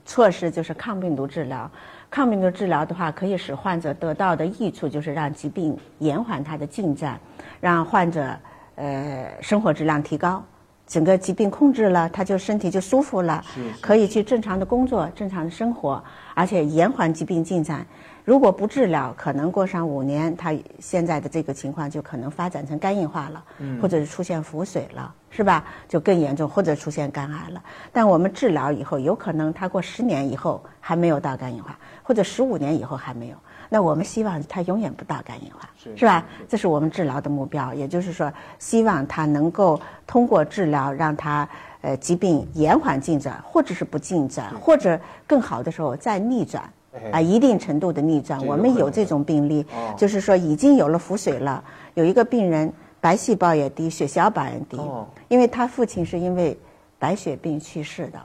[0.04, 1.70] 措施，就是抗病毒治疗。
[2.10, 7.20] 抗病毒治疗的话，可以使患者得到的益处就是让疾病延缓它的进展，
[7.60, 8.34] 让患者
[8.76, 10.42] 呃生活质量提高，
[10.88, 13.44] 整个疾病控制了，他就身体就舒服了，
[13.80, 16.02] 可以去正常的工作、正常的生活，
[16.34, 17.86] 而且延缓疾病进展。
[18.24, 23.44] 如果不治疗，可能过上五年，他现在的这个情况就可能发展成肝硬化了，
[23.80, 25.64] 或者是出现腹水了，是吧？
[25.86, 27.62] 就更严重，或者出现肝癌了。
[27.92, 33.36] 但我们治疗以后，有可能他过十年以后还没有到肝硬化，或者十五年以后还没有。
[33.68, 36.24] 那我们希望他永远不到肝硬化，是吧？
[36.48, 41.48] 这是我们治疗的目标，也就是说，希望他能够通过治疗让他
[41.80, 46.62] 呃疾病延缓进展，或者是不进展，或者更好的时候再逆转。
[47.12, 49.64] 啊，一定程度的逆转，我们有这种病例，
[49.96, 51.62] 就是说已经有了腹水了。
[51.94, 54.80] 有一个病人白细胞也低，血小板也低，
[55.28, 56.58] 因为他父亲是因为
[56.98, 58.18] 白血病去世的，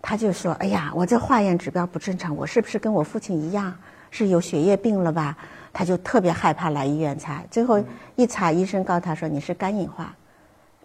[0.00, 3.74] 他就说：“哎呀，我这化验指标不正常，我是不是跟我父亲一样
[4.16, 5.36] 是有血液病了吧？”
[5.72, 7.78] 他就特别害怕来医院查，最后
[8.14, 10.16] 一查，医生告诉他说：“你是肝硬化，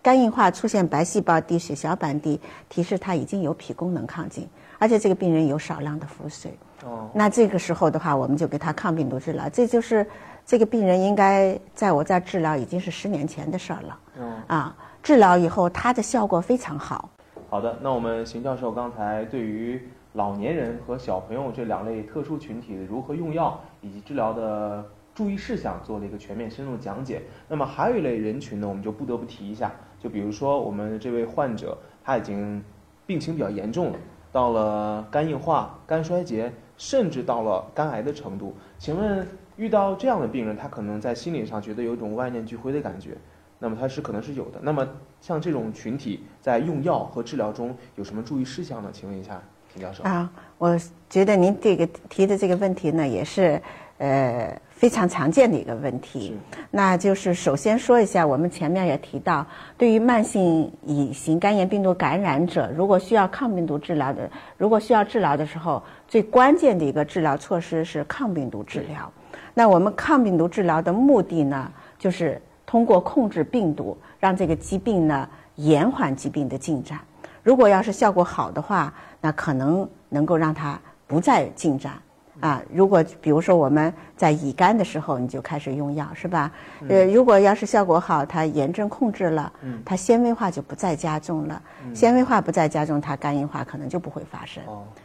[0.04, 4.46] 肝硬化出现白细胞低、血小板低，提示他已经有脾功能亢进，
[4.78, 9.48] 而且这个病人有少量的腹水。”哦，那这个时候的话，我们就给他抗病毒治疗。
[9.48, 10.06] 这就是
[10.46, 14.00] 这个病人应该在我这治疗已经是十年前的事儿了。
[14.20, 17.10] 嗯，啊，治疗以后他的效果非常好。
[17.50, 19.82] 好的，那我们邢教授刚才对于
[20.14, 27.22] 老年人和小朋友这两类特殊群体的如何用药以及治疗的注意事项做了一个全面深入讲解。
[27.48, 32.64] 那么还有一类人群呢，我们就不得不提一下，就比如说我们这位患者他已经
[33.06, 34.00] 病情比较严重了，
[34.32, 36.52] 到了肝硬化、肝衰竭。
[36.78, 43.16] 甚至到了肝癌的程度，请问遇到这样的病人，他可能在心理上觉得有一种万念俱灰的感觉，
[43.60, 44.60] 那么他是可能是有的。
[44.64, 44.88] 那么
[45.20, 48.90] 像这种群体在用药和治疗中有什么注意事项呢？
[48.92, 49.40] 请问一下，
[49.74, 50.04] 秦教授。
[50.04, 50.78] 啊，我
[51.10, 53.62] 觉得您这个提的这个问题呢，也是
[53.98, 54.60] 呃。
[54.82, 56.36] 非常常见的一个问题，
[56.72, 59.46] 那就是首先说一下，我们前面也提到，
[59.78, 69.12] 对于慢性乙型肝炎病毒感染者，如果需要抗病毒治疗的，如果需要治疗的时候，最关键的一个治疗措施是抗病毒治疗。
[69.54, 76.98] 那我们抗病毒治疗的目的呢，就是通过控制病毒，让这个疾病呢延缓疾病的进展。
[77.44, 81.94] 如果要是效果好的话，那可能能够让它不再进展。
[82.40, 86.52] 啊，如果比如说我们在乙肝的时候，你就开始用药，是吧？
[86.90, 89.54] 呃，如果要是效果好，它炎症控制了，
[89.86, 91.62] 它纤维化就不再加重了，
[91.94, 94.64] 纤维化不再加重，它肝硬化可能就不会发生。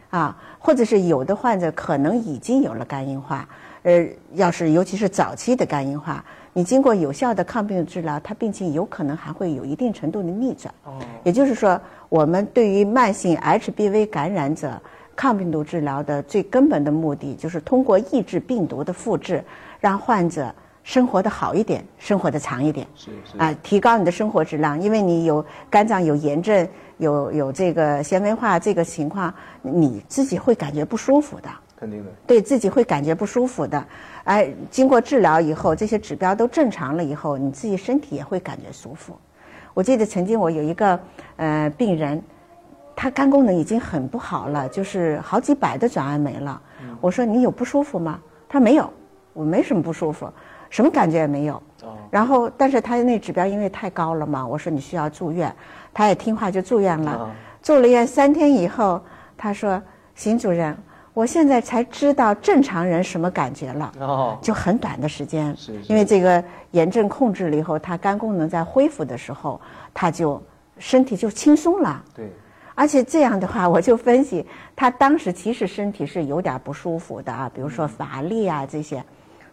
[0.09, 3.47] 啊，或者是有的患者可能已经有了肝硬化，
[3.83, 10.73] 呃，要是尤其是早期的肝硬化，你经过有效的抗病治疗，它病情有可能还会有一定程度的逆转。
[10.85, 14.79] 哦，也就是说，我们对于慢性 HBV 感染者。
[15.19, 19.43] 抗病毒治疗的最根本的目的就是通过抑制病毒的复制，
[19.79, 22.85] 让患者生活的好一点，生活的长一点。
[22.93, 31.49] 是是啊，提高你的生活质量，因为你有肝脏有炎症，有有这个纤维化这个情况，你自己会感觉不舒服的。
[31.79, 32.11] 肯定的。
[32.27, 33.83] 对自己会感觉不舒服的，
[34.25, 39.17] 哎，经过治疗以后，这些指标都正常了以后，你自己身体也会感觉舒服。
[39.77, 40.99] 我记得曾经我有一个
[41.35, 42.19] 呃病人。
[42.95, 46.59] 他肝功能已经很不好了，就是好几百的转氨酶了。
[46.99, 48.19] 我说你有不舒服吗？
[48.49, 48.91] 他说没有，
[49.33, 50.27] 我没什么不舒服，
[50.71, 51.61] 什么感觉也没有。
[52.09, 55.55] 然后，但是他那指标因为太高了嘛，我说你需要住院，
[55.93, 57.31] 他也听话就住院了。
[57.61, 58.99] 住了院三天以后，
[59.37, 59.79] 他说
[60.17, 60.75] ：“邢主任，
[61.17, 63.91] 我现在才知道正常人什么感觉了。”
[64.39, 69.59] 就很短的时间，因为这个炎症控制了以后，他肝功能在恢复的时候，
[69.95, 70.39] 他就
[70.77, 72.03] 身体就轻松了。
[72.15, 72.31] 对。
[72.75, 79.03] 而且这样的话，我就分析他当时其实身体是有点不舒服的啊，比如说乏力啊这些，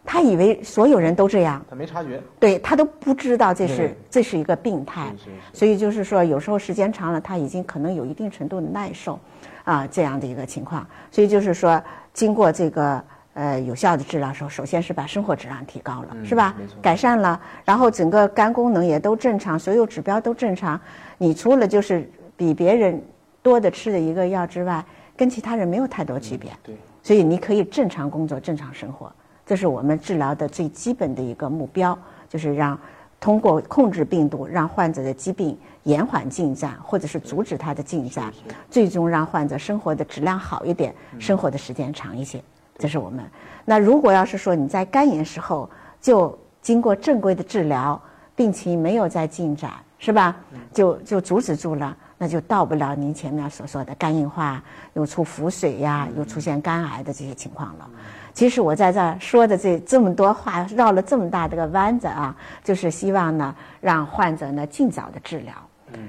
[0.04, 5.14] 他以为所有人都这样，他没察觉，对他都不知道这是这是一个病态，
[5.54, 9.18] 所以就是说有时候时间长了，他已经可能有一定程度的耐受，
[9.64, 13.02] 啊这样的一个情况，所以就是说经过这个
[13.34, 16.54] 呃有效的治疗时候，首先是把生活质量提高了，是吧？
[16.80, 20.80] 改善了，然后整个肝功能也都正常，所有指标都正常，
[21.18, 23.02] 你除了就是比别人。
[23.44, 24.82] 多的吃的一个药之外，
[25.14, 26.50] 跟其他人没有太多区别。
[26.62, 29.12] 对，所以你可以正常工作、正常生活，
[29.44, 31.94] 这是我们治疗的最基本的一个目标，
[32.26, 32.78] 就是让
[33.20, 38.32] 通过控制病毒，让患者的疾病延缓进展，或者是阻止它的进展，
[38.70, 42.42] 最终让患者生活的质量好一点，生活的时间长一些。
[42.76, 43.24] 这是我们。
[43.64, 45.70] 那如果要是说你在肝炎时候
[46.00, 48.00] 就经过正规的治疗，
[48.34, 50.36] 病情没有再进展，是吧？
[50.72, 51.96] 就就阻止住了。
[52.16, 54.62] 那就到不了您前面所说的肝硬化，
[54.94, 57.90] 又出腹水呀，又出现肝癌的这些情况了。
[58.32, 65.52] 其实我在这儿说的这这么多话，绕了这么大的个弯子啊，就是希望呢，让患者呢尽早的治疗。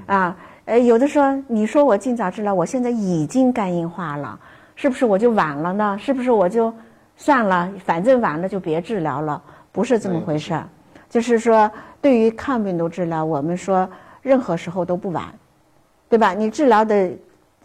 [0.06, 4.39] 啊，呃，有的说你说我尽早治疗，我现在已经肝硬化了，
[4.76, 5.98] 是不是我就晚了呢？
[6.00, 6.74] 是不是我就
[7.15, 9.41] 算了，反正晚了就别治疗了？
[9.71, 10.67] 不是这么回事儿，
[11.10, 11.69] 就是说，
[12.02, 13.89] 对于抗病毒治疗，我们说
[14.21, 15.26] 任何时候都不晚，
[16.10, 16.34] 对吧？
[16.34, 17.10] 你治疗的。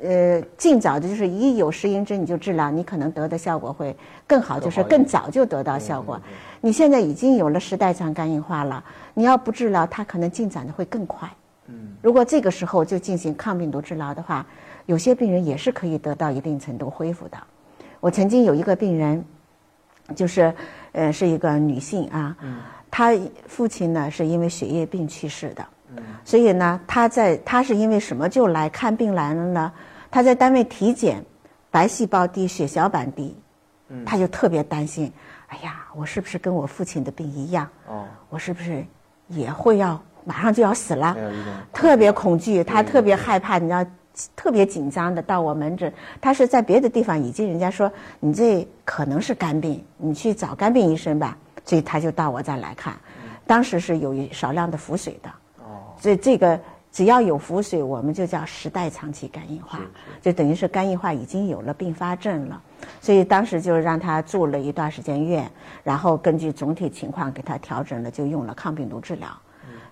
[0.02, 3.94] 呃，尽早的就是一有适应症你就治疗，你可能得的效果会
[4.26, 6.18] 更好，就是更早就得到效果。
[6.62, 11.28] 你现在已经有了时代肠肝硬化了，你要不治疗，它可能进展的会更快。
[11.70, 14.44] 嗯，如果这个时候就进行抗病毒治疗的话，
[14.86, 17.38] 有些病人也是可以得到一定程度恢复的。
[18.00, 19.24] 我曾经有一个病人，
[20.16, 20.52] 就是
[20.92, 22.36] 呃是一个女性啊，
[22.90, 23.12] 她
[23.46, 25.64] 父亲呢是因为血液病去世的，
[26.24, 29.72] 所以呢她在她是因为什么就来看病来了呢？
[30.10, 31.24] 她在单位体检，
[31.70, 33.36] 白细胞低，血小板低，
[34.04, 35.12] 她就特别担心。
[35.48, 37.68] 哎呀，我是不是跟我父亲的病一样？
[37.86, 38.84] 哦，我是不是
[39.28, 41.16] 也会要马上就要死了？
[41.72, 43.84] 特别恐惧，他特别害怕，你知道，
[44.36, 45.92] 特别紧张的到我门诊。
[46.20, 51.36] 他是在别的地方已经人家说你这可能是肝病，你去找肝病医生吧。
[51.64, 52.94] 所以他就到我这儿来看，
[53.46, 55.30] 当时是有少量的腹水的。
[55.58, 56.58] 哦，所以这个。
[56.92, 59.78] 只要有腹水，我们就叫时代长期肝硬化，
[60.20, 62.60] 就等于是肝硬化已经有了并发症了。
[63.00, 65.48] 所以当时就让他住了一段时间院，
[65.84, 69.28] 然后根据总体情况给他调整了，就用了抗病毒治疗。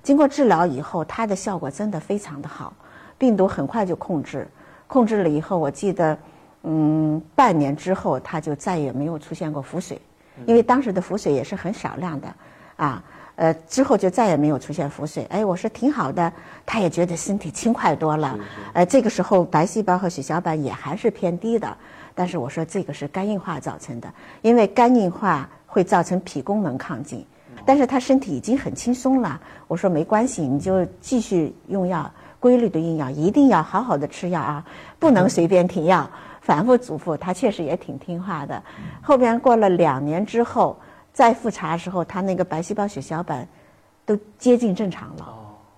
[0.08, 2.72] 经过治疗以后，它的效果真的非常的好，
[3.18, 4.48] 病毒很快就控制。
[4.86, 6.16] 控制了以后，我记得，
[6.62, 10.00] 嗯，半年之后它就再也没有出现过腹水，
[10.46, 12.34] 因为当时的腹水也是很少量的，
[12.76, 13.04] 啊。
[13.36, 15.24] 呃，之后就再也没有出现腹水。
[15.26, 16.32] 哎，我说挺好的，
[16.64, 18.34] 他也觉得身体轻快多了。
[18.72, 21.76] 呃，这个时候白细胞和血小板也还是偏低的，
[22.14, 27.26] 但是我说这个是肝硬化造成的，因为肝硬化会造成脾功能亢进，
[27.68, 29.38] 但是他身体已经很轻松了。
[29.66, 34.64] 我说没关系，你就继续用药，规律的用药，一定要好好的吃药啊，
[34.98, 36.08] 不能随便停药。
[36.40, 38.62] 反复嘱咐他，确实也挺听话的。
[39.02, 40.74] 后边过了两年之后。
[41.10, 43.44] 再复查的时候，他那个白细胞、血小板
[44.06, 45.26] 都接近正常了，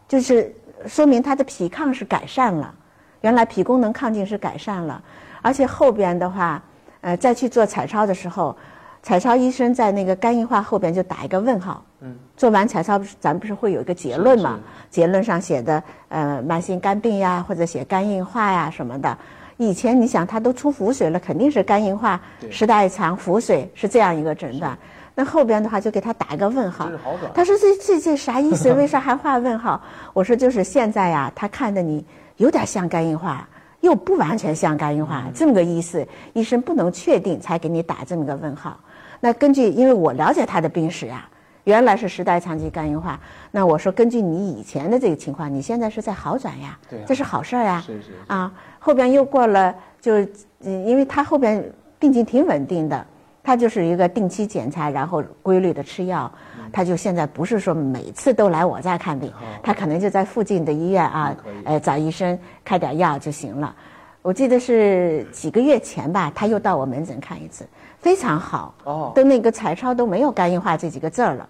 [0.07, 0.55] 就是
[0.87, 2.75] 说明他的脾抗是改善了，
[3.23, 5.03] 原来脾功能亢进是改善了，
[5.41, 6.63] 而且后边的话，
[7.01, 8.55] 呃，再去做彩超的时候，
[9.03, 11.83] 彩超医生在那个肝硬化后边就打一个问号。
[12.01, 12.15] 嗯。
[12.37, 14.59] 做完彩超，咱不是会有一个结论嘛？
[14.91, 19.17] 结论上写的呃慢性肝病呀，或者写肝硬化呀什么的。
[19.59, 22.19] 以前你想他都出腹水了，肯定是肝硬化、
[22.51, 24.77] 时代长、腹水是这样一个诊断。
[25.15, 26.91] 那后边的话就给他打一个问号，
[27.35, 28.73] 他说这这这啥意思？
[28.73, 29.79] 为啥还画问号？
[30.15, 32.03] 我说就是现在呀，他看的你
[32.37, 33.47] 有点像肝硬化，
[33.81, 36.07] 又不完全像肝硬化，这么个意思。
[36.33, 38.81] 医生不能确定，才给你打这么个问号。
[39.21, 41.29] 那根据因为我了解他的病史呀，
[41.65, 43.21] 原来是时代长期肝硬化。
[43.51, 47.83] 那我说根据你以前的这个情况，你现在是在好转呀，这是好事儿呀。
[47.87, 50.21] 是是啊，后边又过了，就
[50.61, 51.63] 嗯，因为他后边
[51.99, 53.07] 病情挺稳定的。
[53.43, 56.31] 他就是一个定期检查，然后规律的吃药。
[56.71, 63.75] 他就现在不是说每次都来我这儿看病，他可能就在附近的医院啊，呃，找医生开点药就行了。
[64.21, 67.67] 我记得是几个月前吧，他又到我门诊看一次，
[68.01, 68.75] 非常好。
[68.85, 71.49] 哦，都那个彩超都没有肝硬化这几个字儿了。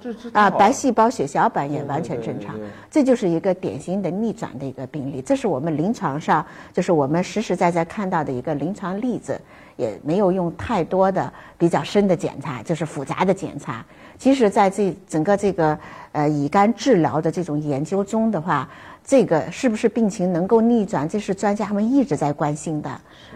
[0.00, 2.54] 这这啊，白细胞、血小板也完全正常，
[2.90, 5.20] 这就是一个典型的逆转的一个病例。
[5.20, 9.38] 这是我们临床上，就是我们实实在在看到的一个临床例子，
[9.76, 13.84] 也没有用太多的比较深的检查，就是复杂的检查。
[14.18, 15.78] 其实，在这整个这个
[16.12, 18.66] 呃乙肝治疗的这种研究中的话，
[19.04, 22.90] 这个是不是病情能够逆转，这是专家们一直在关心的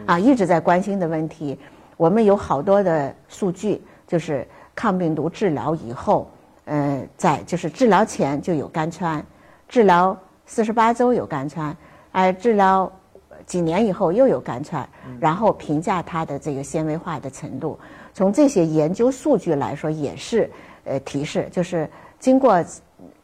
[0.07, 1.59] 啊，一直在关心的问题。
[1.97, 6.31] 我们有好多的数据，就是抗病毒治疗以后。
[6.67, 9.25] 呃，在就是治疗前就有肝穿，
[9.69, 11.77] 治疗四十八周有肝穿，
[12.11, 12.91] 哎，治疗
[13.47, 14.85] 几年以后又有肝穿，
[15.21, 17.79] 然后评价它的这个纤维化的程度。
[18.13, 20.51] 从这些研究数据来说，也是
[20.83, 22.61] 呃提示，就是经过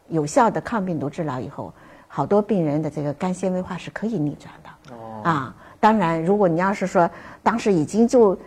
[0.06, 1.74] 有效的抗病毒治疗以后，
[2.06, 4.94] 好多病人的这个肝纤维化是可以逆转的。
[4.94, 5.20] 哦。
[5.24, 7.10] 啊，当然，如果你要是说
[7.42, 8.38] 当时已经就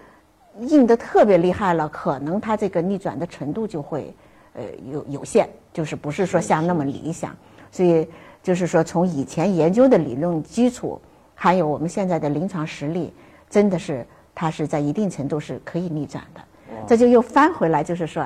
[0.59, 4.13] 硬的特别厉害了，可能它这个逆转的程度就会。
[4.58, 7.35] 呃，有有限，就是不是说像那么理想，
[7.69, 8.08] 所以
[8.41, 10.97] 就是说从以前研究的理论基础，
[11.33, 13.13] 还有我们现在的临床实力，
[13.49, 16.39] 真的是它是在一定程度是可以逆转的。
[16.87, 18.25] 这就又翻回来，就是说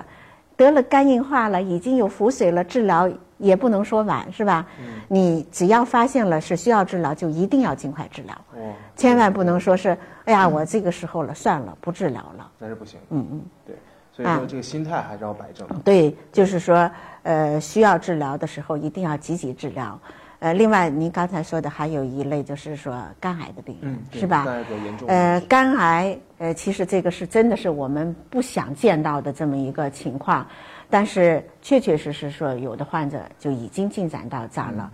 [0.55, 3.09] 得了肝硬化了，已经有腹水了，治疗
[3.39, 4.65] 也不能说晚，是吧？
[5.07, 12.51] 你只要发现了是需要治疗，就一定要尽快治疗，哦，千万不能说是哎呀，我这个时候了，算了，不治疗了。
[12.59, 12.99] 那是不行。
[13.09, 13.75] 嗯嗯，对，
[14.11, 15.67] 所以说这个心态还是要摆正。
[15.83, 16.89] 对，就是说，
[17.23, 19.99] 呃，需要治疗的时候一定要积极治疗。
[20.39, 23.75] 呃，另外您刚才说的还有一类就是说肝癌的病
[24.09, 24.45] 是吧？
[24.45, 30.47] 肝癌比较严重呃，肝癌，呃，其实这个是真的是我们不想见到的这么一个情况，
[30.89, 34.91] 但是确确实实说，有的患者就已经进展到这儿了。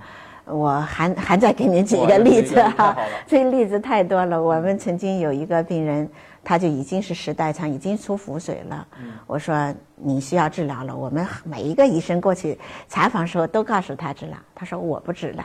[0.47, 4.39] 我还还再给您举一个例子哈 这个例子太多了。
[4.39, 6.07] 我们曾经有一个病人，
[6.43, 8.87] 他就已经是时代肠，已经出腹水了。
[9.25, 10.95] 我说你需要治疗了。
[10.95, 15.43] 我们每一个医生过去采访时候都告诉他治疗，他说我不治疗，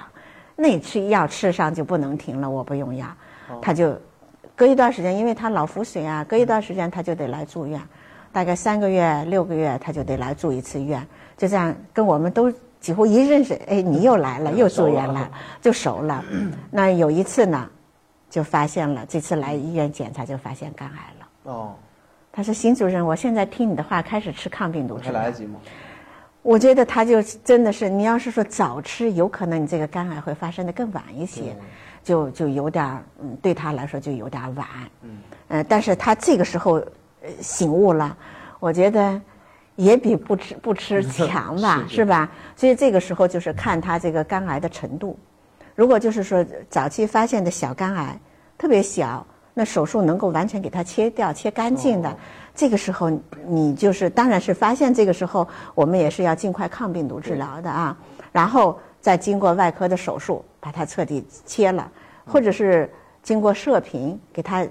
[0.55, 3.07] 那你吃药吃上就不能停了，我不用药。
[3.63, 3.99] 他就
[4.55, 7.81] 隔一段时间，因为他老腹水啊，隔一段时间他就得来住院，
[8.33, 11.07] 大概三个月、六个月他就得来住一次院，
[11.37, 16.25] 就这样跟我们都几乎一认识，哎，你又来了，又住院了，就熟了。
[16.71, 17.69] 那有一次呢，
[18.29, 21.53] 就发现了，这次来医院检查就发现肝癌了。
[21.53, 21.75] 哦，
[22.33, 25.37] 他说：“邢主任，我现在听你的话，开始吃抗病毒治疗还来得。
[25.37, 25.59] 及吗？
[26.43, 31.55] 我觉得他就真的是，你要是说早吃，有可能你这个肝癌会发生的更晚一些，
[32.03, 34.67] 就就有点儿嗯，对他来说就有点儿晚。
[35.03, 35.19] 嗯，
[35.49, 36.87] 呃，但是他这个时候呃
[37.41, 38.17] 醒悟了，
[38.59, 39.21] 我觉得
[39.77, 42.31] 也比不吃不吃强吧， 是是吧？
[42.57, 45.19] 所以这个时候就是看他这个肝癌的程度。
[45.75, 48.19] 如果就是说早期发现的小肝癌
[48.59, 52.17] 特别小，那手术能够完全给它切掉、切干净的，
[52.55, 53.11] 这个时候
[53.47, 57.97] 你就是当然是发现这个时候我们也是要尽快抗病毒治疗的啊，
[58.33, 61.91] 然后再经过外科的手术把它彻底切了，
[62.27, 62.91] 或者是
[63.23, 64.69] 经过射频给它呃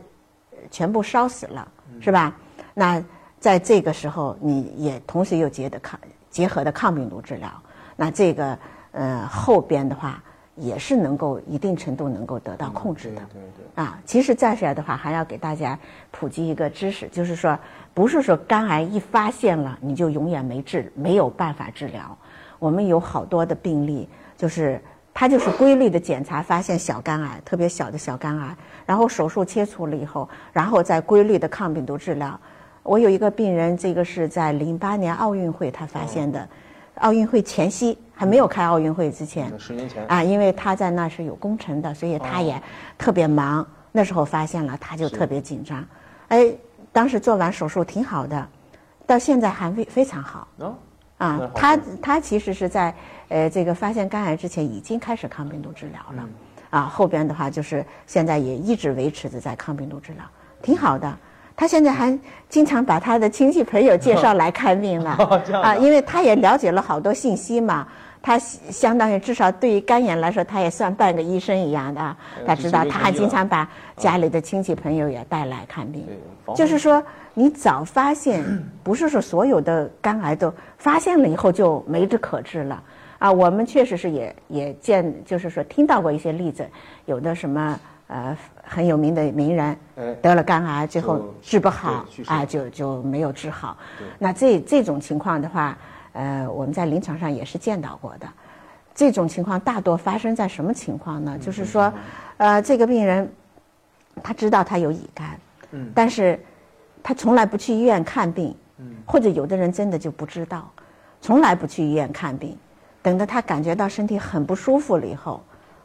[0.69, 1.67] 全部烧死了，
[1.99, 2.35] 是吧？
[2.73, 3.03] 那
[3.39, 7.49] 在这个时候你也同时又结的抗结合的抗病毒治疗，
[7.95, 8.57] 那这个
[8.91, 10.21] 呃后边的话
[10.55, 13.21] 也是能够一定程度能够得到控制的。
[13.31, 15.77] 对对对，啊，其实再下来的话，还要给大家
[16.11, 17.57] 普及一个知识，就是说，
[17.93, 22.17] 不是说肝癌一发现了你就永远没治，没有办法治疗。
[22.59, 24.81] 我们有好多的病例，就是
[25.13, 28.55] 它就是规律的检查发现小肝癌，特别小的小肝癌，
[28.89, 32.39] 然后手术切除了以后，然后再规律的抗病毒治疗。
[32.81, 36.49] 我有一个病人，这个是在零八年奥运会他发现的，
[36.95, 42.59] 奥运会前夕还没有开奥运会之前，十年前啊，因为他在那是有工程的，所以他也
[42.97, 43.63] 特别忙。
[43.91, 45.85] 那时候发现了，他就特别紧张。
[46.29, 46.51] 哎，
[46.91, 48.47] 当时做完手术挺好的，
[49.05, 50.75] 到现在还非非常好哦，
[51.19, 51.39] 啊。
[51.53, 52.91] 他他其实是在
[53.27, 56.27] 呃这个发现肝癌之前已经开始抗病毒治疗了，
[56.69, 60.23] 啊，后边的话就是现在也一直维持着在抗病毒治疗，
[60.61, 61.11] 挺好的。
[61.55, 62.17] 他现在还
[62.47, 65.11] 经常把他的亲戚朋友介绍来看病了
[65.61, 67.87] 啊，因为他也了解了好多信息嘛。
[68.21, 72.15] 他相当于至少对于肝炎来说，他也算半个医生一样的啊。
[72.45, 76.05] 他知道，他还经常把家里的亲戚朋友也带来看病
[76.53, 77.01] 就是说，
[77.33, 78.43] 你早发现，
[78.83, 82.83] 不是说所有的肝癌都发现了以后就没治可治了
[83.19, 83.31] 啊。
[83.31, 86.67] 我们确实是也也见，就是说听到过一些例子，
[87.05, 93.77] 有的什么呃很有名的名人哎得了肝癌，最后治不好啊，就就没有治好。
[94.17, 95.77] 那这这种情况的话，
[96.13, 98.27] 呃，我们在临床上也是见到过的。
[98.95, 101.37] 这种情况大多发生在什么情况呢？
[101.39, 101.93] 就是说，
[102.35, 103.31] 呃，这个病人
[104.21, 105.39] 他知道他有乙肝，
[105.71, 106.37] 嗯但是
[107.01, 110.69] 他从来不去医院看病，嗯或者有的人真的就不知道，
[111.21, 112.57] 从来不去医院看病，
[113.09, 115.41] 等到他感觉到身体很不舒服了以后，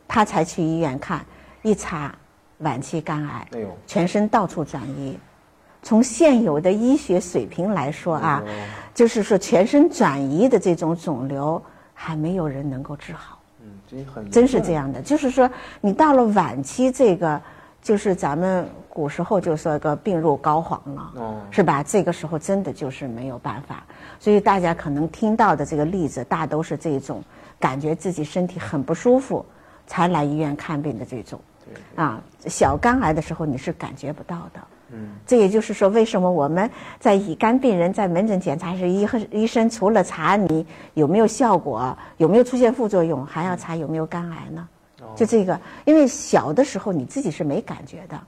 [0.07, 1.25] 他才去医院看，
[1.63, 2.15] 一查
[2.59, 5.19] 晚期肝癌，哎全身到处转移。
[5.83, 11.63] 从现有的医学水平来说啊，哎就是说全身转移的这种肿瘤
[11.95, 13.41] 还没有人能够治好。
[13.63, 15.51] 嗯，真很真是这样的，就是说
[15.81, 17.41] 你到了晚期，这个
[17.81, 21.83] 就是咱们古时候就说个病入膏肓了，哦是吧？
[21.83, 23.83] 这个时候真的就是没有办法，
[24.21, 27.21] 所以大家可能听到的这个例子，大都是这种
[27.59, 29.45] 感觉自己身体很不舒服
[29.85, 31.41] 才来医院看病的这种。
[31.97, 34.61] 啊，小肝癌的时候你是感觉不到的。
[34.91, 36.71] 嗯，这也就是说，为什么我们
[37.01, 44.69] 在乙肝病人在门诊检查时，医医生除了查你有没有效果、有没有出现副作用，还要查有没有肝癌呢？
[45.17, 48.21] 就这个，因为小的时候你自己是没感觉的，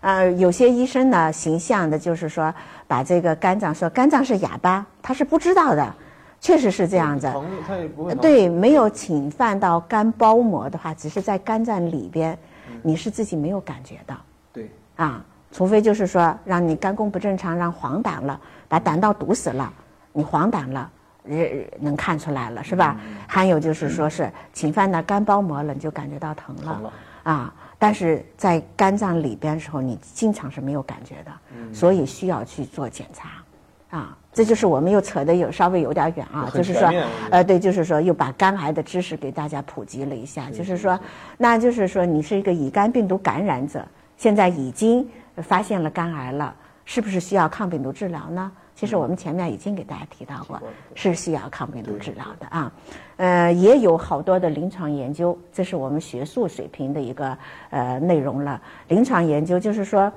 [0.00, 2.52] 呃，有些医生呢，形象的就是说
[2.86, 5.94] 把这个肝脏说肝脏是哑巴，他是不知道的，
[6.40, 7.30] 确实是这样子。
[7.30, 12.36] 疼它也不会对，没有侵犯到肝包膜的话，只是在肝脏里边，
[12.82, 14.16] 你是自己没有感觉到
[14.52, 15.24] 对啊。
[15.52, 19.70] 除非就是说让你肝功不正常，让黄疸了，把胆道堵死了，
[20.12, 20.90] 你黄疸了，
[21.28, 21.36] 呃
[21.80, 22.96] 能看出来了，是吧？
[23.26, 26.92] 还有就是说是侵犯到肝包膜了，你就感觉到疼了
[27.22, 27.54] 啊。
[27.78, 31.32] 但是在肝脏里边的时候，你经常是没有感觉的，
[31.72, 34.16] 所以需要去做检查，啊。
[34.32, 36.88] 这就是我们又扯的有稍微有点远啊，就是说，
[37.30, 40.98] 呃，对，就是说又把肝癌的知识给大家普及了一下，就是说，
[41.36, 43.84] 那就是说你是一个乙肝病毒感染者，
[44.16, 45.04] 现在已经
[45.38, 46.54] 发现了肝癌了，
[46.84, 48.52] 是不是需要抗病毒治疗呢？
[48.80, 50.58] 其实我们前面已经给大家提到过，
[50.94, 52.72] 是需要抗病毒治疗的啊，
[53.18, 57.36] 呃，也有好多的临床研究，这是我们学术水平的一个
[57.68, 58.58] 呃内容了。
[58.88, 60.10] 临床研究就是说，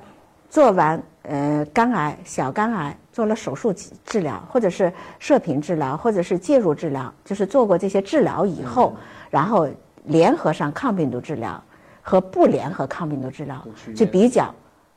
[0.48, 2.96] 做完呃肝癌、小肝癌。
[3.12, 3.72] 做了手术
[4.04, 8.96] 治疗，或者是射频治疗，或者是介入治疗，就是做过这些治疗以后，
[9.30, 9.68] 然后
[10.06, 11.62] 联合上抗病毒治疗
[12.02, 14.52] 和不联合抗病毒治疗，去比较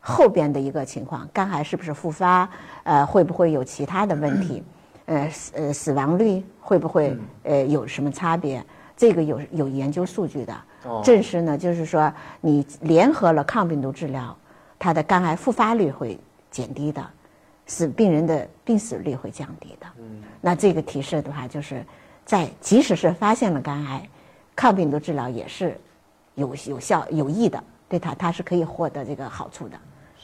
[0.07, 2.49] 后边的一个情况，肝癌是不是复发？
[2.83, 4.63] 呃，会不会有其他的问题？
[5.05, 8.65] 呃，死呃，死亡率会不会呃有什么差别？
[8.95, 10.55] 这个有有研究数据的，
[11.03, 14.35] 证实呢，就是说你联合了抗病毒治疗，
[14.79, 16.17] 它的肝癌复发率会
[16.49, 17.05] 减低的。
[17.69, 19.85] 使病人的病死率会降低的。
[19.99, 21.85] 嗯，那这个提示的话，就是
[22.25, 24.09] 在即使是发现了肝癌，
[24.55, 25.77] 抗病毒治疗也是
[26.35, 29.77] 有有效有益的，对他他是可以获得这个好处的。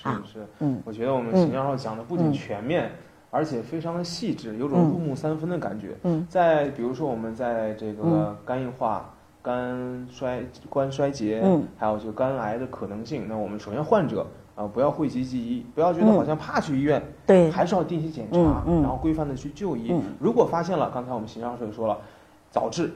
[0.04, 2.92] 是是，嗯，我觉得我们邢教授讲的不仅全面，
[3.32, 5.96] 而且非常的细致，有种入木三分的感觉。
[6.04, 14.26] 嗯，在比如说我们在这个肝硬化、肝衰、肝衰竭，嗯，还有就肝癌的可能性，那我们首先患者。
[14.56, 19.92] 啊，不要讳疾忌医，不要觉得好像怕去医院，对，还是要定期检查，然后规范的去就医。
[20.20, 21.98] 如果发现了，刚才我们邢教授也说了，
[22.52, 22.92] 早治，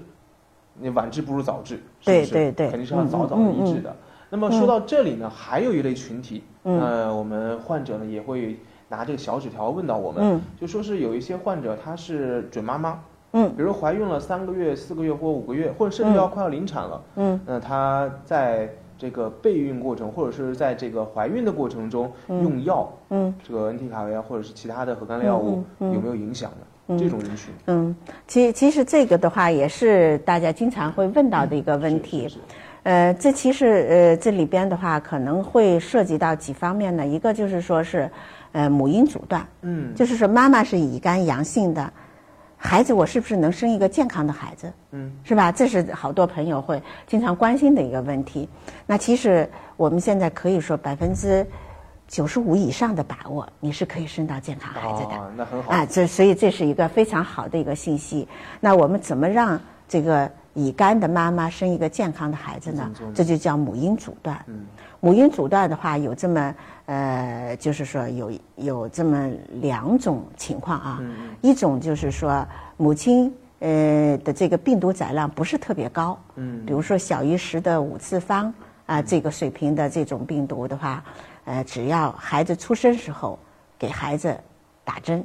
[0.75, 2.11] 你晚治不如早治，是不是？
[2.11, 3.95] 对对对，肯定是要早早的医治的。
[4.29, 8.57] 那么说到这里呢，还有一类群体，呃，我们患者呢也会
[8.89, 12.99] 拿这个小纸条问到我们，就说是有一些患者他是准妈妈，
[13.33, 18.69] 嗯，比如怀孕了三个月、四个月或五个月，或者甚至要快要临产了，嗯，那他在。
[18.99, 26.97] 这个备孕过程，或者是在这个怀孕的过程中用药，嗯，这个恩替卡韦啊，或者是其他的核苷类药物，有没有影响呢？
[26.97, 32.27] 这种人群，嗯，其其实这个的话也是大家经常会问到的一个问题，
[32.87, 38.09] 呃，这其实呃这里边的话可能会涉及到几方面呢，一个就是说是，
[38.53, 41.91] 呃，母婴阻断，嗯，就是说妈妈是乙肝阳性的。
[42.55, 44.71] 孩子，我是不是能生一个健康的孩子？
[44.91, 45.51] 嗯，是吧？
[45.51, 48.47] 这是好多朋友会经常关心的一个问题。
[48.85, 51.45] 那其实我们现在可以说百分之
[52.07, 55.15] 九十五以上的把握，你是可以生到健康孩子的。
[55.17, 55.73] 哦，那很好。
[55.73, 58.25] 啊，这所以这是一个非常好的一个信息。
[58.61, 59.59] 那我们怎么让
[59.89, 62.91] 这个乙肝的妈妈生一个健康的孩子呢？
[63.13, 64.43] 这就叫母婴阻断。
[64.47, 64.65] 嗯。
[64.99, 66.55] 母婴阻断的话，有这么
[66.87, 69.29] 呃，就是说有有这么
[69.61, 70.99] 两种情况啊。
[71.41, 72.43] 一种就是说
[72.75, 78.51] 母亲呃的这个病毒载量不是特别高，嗯，比如说小于十的五次方
[78.87, 81.03] 啊这个水平的这种病毒的话，
[81.45, 83.37] 呃，只要孩子出生时候
[83.77, 84.35] 给孩子
[84.83, 85.23] 打针，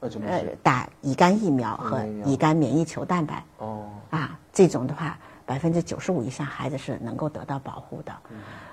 [0.00, 8.12] 呃，打乙肝疫苗和乙肝免疫球蛋白，哦，啊，这种的话，百分之九十五以上孩子是能够得到保护的。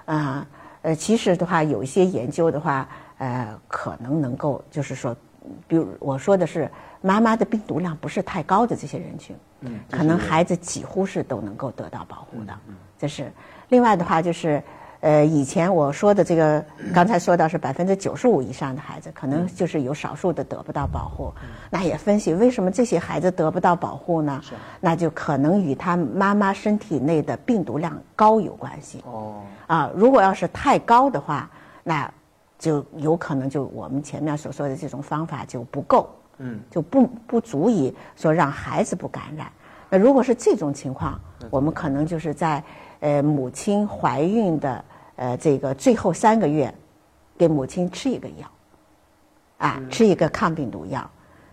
[0.05, 0.47] 啊，
[0.81, 5.15] 呃，其实的话，有一些研究的话，呃，可能能够，就是说，
[5.67, 6.67] 比如我说的是
[7.01, 13.31] 妈妈的病毒量不是太高的这些人群，嗯，可能孩子几乎是都能够得到保护的，嗯，这是。
[13.69, 14.63] 另外的话就是。
[15.05, 21.31] 呃，以前我说的这个，刚才说到是百分之九十五以上的孩子，可能就是有少数的得不到保护。
[21.69, 24.41] 那也分析为什么这些孩子得不到保护呢？
[24.81, 29.03] 那就可能与他妈妈身体内的病毒量高有关系。
[29.05, 29.35] 哦。
[29.67, 31.47] 啊，如果要是太高的话，
[31.83, 32.11] 那
[32.57, 36.09] 就有可能就我们前面所说的这种方法就不够。
[36.39, 36.59] 嗯。
[36.71, 39.45] 就不不足以说让孩子不感染。
[39.87, 41.19] 那如果是这种情况，
[41.51, 42.63] 我们可能就是在
[43.01, 44.83] 呃母亲怀孕的。
[45.15, 46.73] 呃，这个最后三个月，
[47.37, 48.51] 给母亲吃一个药，
[49.57, 51.09] 啊，吃一个抗病毒药，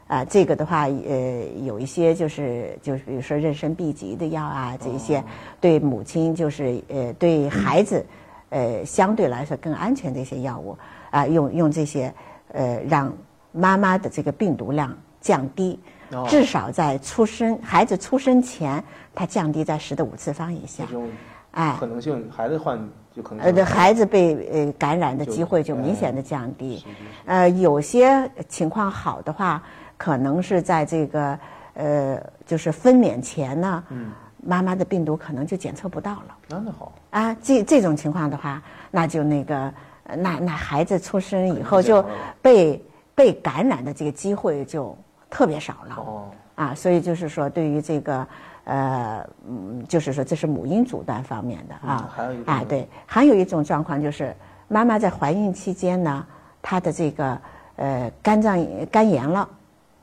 [0.09, 5.23] 啊，这个的话，呃，有一些就是就是比如说妊娠 B 级的药啊，这些
[5.61, 8.05] 对母亲就是呃对孩子，
[8.51, 10.77] 呃相对来说更安全的一些药物
[11.11, 12.13] 啊，用用这些
[12.49, 13.13] 呃让
[13.53, 15.79] 妈妈的这个病毒量降低，
[16.29, 18.83] 至少在出生孩子出生前，
[19.15, 20.85] 它降低在十的五次方以下，
[21.53, 22.85] 哎，可能性孩子患。
[23.15, 26.85] 就可能呃，的孩子被呃感染的机会就明显的降低，
[27.27, 29.63] 呃，有些情况好的话，
[29.97, 31.39] 可能是在这个
[31.75, 33.85] 呃，就是分娩前呢，
[34.43, 36.37] 妈妈的病毒可能就检测不到了。
[36.49, 39.73] 那那好啊，这这种情况的话，那就那个，
[40.17, 42.05] 那那孩子出生以后就
[42.41, 42.83] 被
[43.15, 44.97] 被感染的这个机会就
[45.33, 45.95] 特别少了。
[45.97, 46.31] 哦。
[46.55, 48.27] 啊，所以就是说对于这个
[48.65, 52.09] 呃嗯，就是说这是母婴阻断方面的啊。
[52.15, 54.37] 还有一个啊，对，还有一种状况就是
[54.69, 56.27] 妈妈在怀孕期间呢，
[56.61, 57.39] 她的这个
[57.77, 59.49] 呃肝脏肝炎了。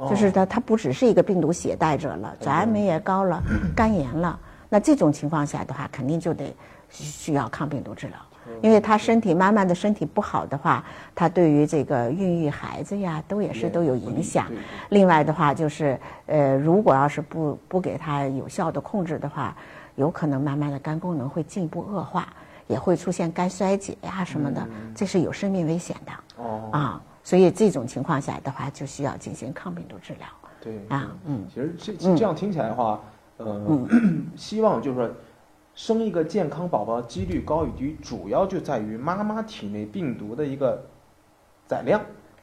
[0.09, 3.43] 就是它，它不只是一个病毒携带者了，转氨酶也高了，
[3.75, 4.39] 肝炎了。
[4.69, 6.55] 那这种情况下的话，肯定就得
[6.89, 8.17] 需要抗病毒治疗，
[8.61, 10.83] 因为他身体慢慢的身体不好的话，
[11.15, 14.47] 他对于这个孕育孩子呀，都也是都有影响。
[14.89, 19.55] 另外的话就是，呃，如果要是不不给他有效的控制的话，
[19.95, 22.27] 有可能慢慢的肝功能会进一步恶化，
[22.67, 26.11] 也会出现肝衰竭呀什么的，这是有生命危险的。
[26.43, 27.01] 哦啊。
[27.21, 30.27] 所以这种情况下的话，就需要进行抗病毒治疗。
[30.61, 32.99] 对啊，嗯，其实这这样听起来的话，
[33.37, 33.87] 呃，
[34.35, 35.09] 希望就是说，
[35.79, 40.83] 生一个健康宝宝几率高与低，主要就在于妈妈体内病毒的一个
[41.67, 42.01] 载量。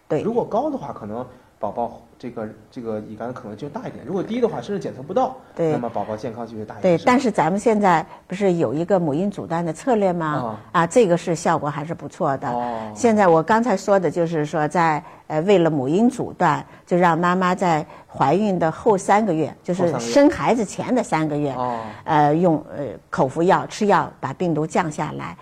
[0.09, 1.26] 对，如果高的话，可能
[1.59, 2.01] 宝宝。
[2.19, 6.97] 这个这个乙肝的可能就大一点，如果低的话，甚至检测不到，那么宝宝健康就会大一点。
[6.97, 10.59] 对，但是咱们现在不是有一个母婴阻断的策略吗？
[10.73, 12.49] 啊，这个是效果还是不错的。
[12.49, 12.91] 哦。
[12.95, 25.37] 现在我刚才说的就是说，在呃为了母婴阻断，就让妈妈在怀孕的后三个月，就是生孩子前的三个月，哦，呃用呃口服药吃药把病毒降下来，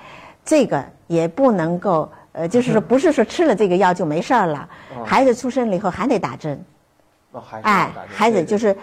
[0.45, 2.11] 这个也不能够。
[2.35, 4.69] 呃，就是说， 不是说吃了这个药就没事儿了，
[5.05, 6.63] 孩子出生了以后还得打针。
[7.33, 8.77] 哦，还哎，孩子就是，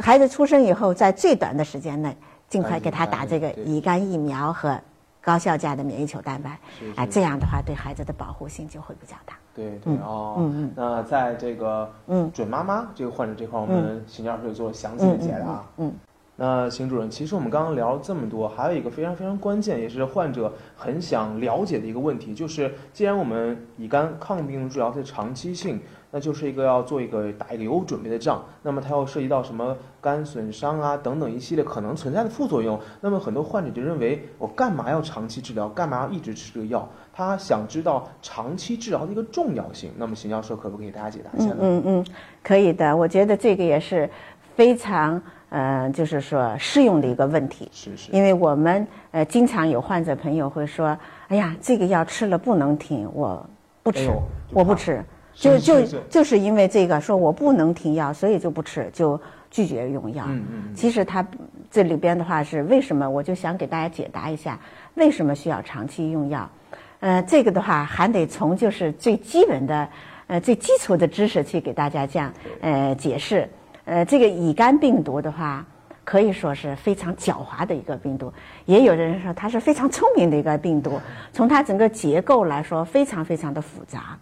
[0.00, 2.14] 孩子出生以后，在最短的时间内，
[2.48, 4.78] 尽快给他打这个乙肝疫苗和
[5.22, 6.58] 高效价的免疫球蛋白。
[6.96, 9.34] 哎，这样的话，对孩子的保护性就会比较大。
[9.54, 10.72] 对对哦，嗯嗯。
[10.74, 15.62] 那在这个嗯准妈妈这个患者这块，我们邢教授做详细的解答。
[15.76, 15.92] 嗯。
[16.36, 25.80] 那邢主任，其实我们刚刚聊了这么多，还有一个非常非常关键，也是患者很想了解的一个问题，就是既然我们乙肝抗病毒治疗是长期性，
[26.10, 36.88] 那就是一个要做一个打一个有准备的仗，那么它要涉及到什么肝损伤啊等等一系列可能存在的副作用，那么很多患者就认为我干嘛要长期治疗，干嘛要一直吃这个药？
[37.12, 39.92] 他想知道长期治疗的一个重要性。
[39.96, 41.58] 那么邢教授可不可以给大家解答一下呢？
[41.60, 42.06] 嗯嗯，
[42.42, 44.10] 可以的，我觉得这个也是
[44.56, 45.22] 非常。
[45.56, 50.98] 嗯，就是说适用的一个问题，是是，因为我们呃经常有患者朋友会说，
[51.28, 53.48] 哎呀，这个药吃了不能停，我
[53.80, 54.10] 不吃，
[54.52, 55.00] 我不吃，
[55.32, 55.80] 就就
[56.10, 60.24] 就是因为这个说我不能停药，所以就不吃，就拒绝用药。
[60.26, 60.74] 嗯嗯。
[60.74, 61.24] 其实它
[61.70, 63.08] 这里边的话是为什么？
[63.08, 64.58] 我就想给大家解答一下，
[64.94, 66.50] 为什么需要长期用药？
[66.98, 69.88] 呃，这个的话还得从就是最基本的
[70.26, 73.48] 呃最基础的知识去给大家讲呃解释。
[73.84, 75.64] 呃，这个乙肝病毒的话，
[76.04, 78.32] 可以说是非常狡猾的一个病毒。
[78.64, 81.00] 也有的人说它是非常聪明的一个病毒。
[81.32, 84.18] 从它整个结构来说，非常非常的复杂，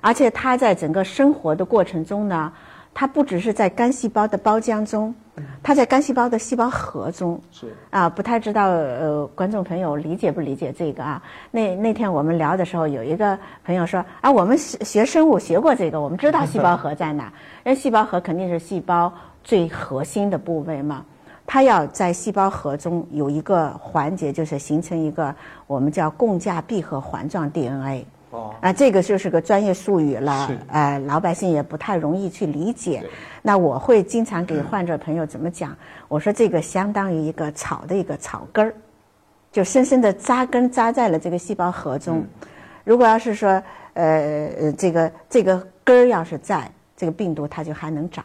[0.00, 2.52] 而且它在整个生活的过程中呢，
[2.94, 5.12] 它不只是在肝细胞的胞浆中，
[5.64, 7.40] 它在肝细胞的细胞核中。
[7.50, 11.20] 是啊，不太知道呃，观众朋友理解不理解这个啊？
[11.50, 17.32] 那那天我们聊的时候，有一个朋友说啊，我们学学生物学过这个，我们知道细胞核在哪。
[17.66, 21.04] 因为细胞核肯定是细胞最核心的部位嘛，
[21.44, 25.34] 它要在细胞核中有一个环节，就是形成一个
[25.66, 28.06] 我们叫共价闭合环状 DNA。
[28.34, 28.54] 哦。
[28.60, 33.02] 啊，这个就是个专业术语了，呃，老百姓也不太容易去理解。
[33.40, 35.76] 那我会经常给患者朋友怎么讲？
[36.08, 38.74] 我说这个相当于一个草的一个草根儿，
[39.52, 42.24] 就深深的扎根扎在了这个细胞核中。
[42.82, 43.62] 如果要是说，
[43.94, 46.70] 呃呃，这个这个根儿要是在。
[46.96, 48.24] 这个病毒它就还能长，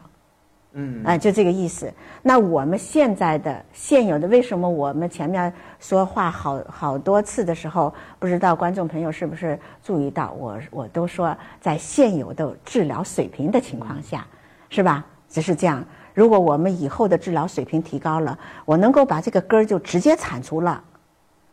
[0.80, 1.92] 嗯，啊，就这个意思。
[2.22, 14.26] 那我们现在的现有的，为什么我们前面说话好好多次的时候，不知道观众朋友是不是注意到，我我都说在现有的治疗水平的情况下，
[14.70, 15.06] 是吧？
[15.28, 15.84] 只是这样。
[16.14, 20.82] 如果我们以后的治疗水平提高了，我能够把这个根儿就直接铲除了，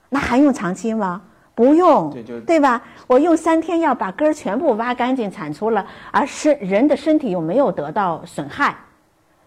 [0.09, 1.23] 那还用长期吗？
[1.55, 2.15] 不用，
[2.47, 2.83] 对吧？
[3.07, 8.77] 我用三天药把根儿全部挖干净、铲除了，而身人的身体又没有得到损害，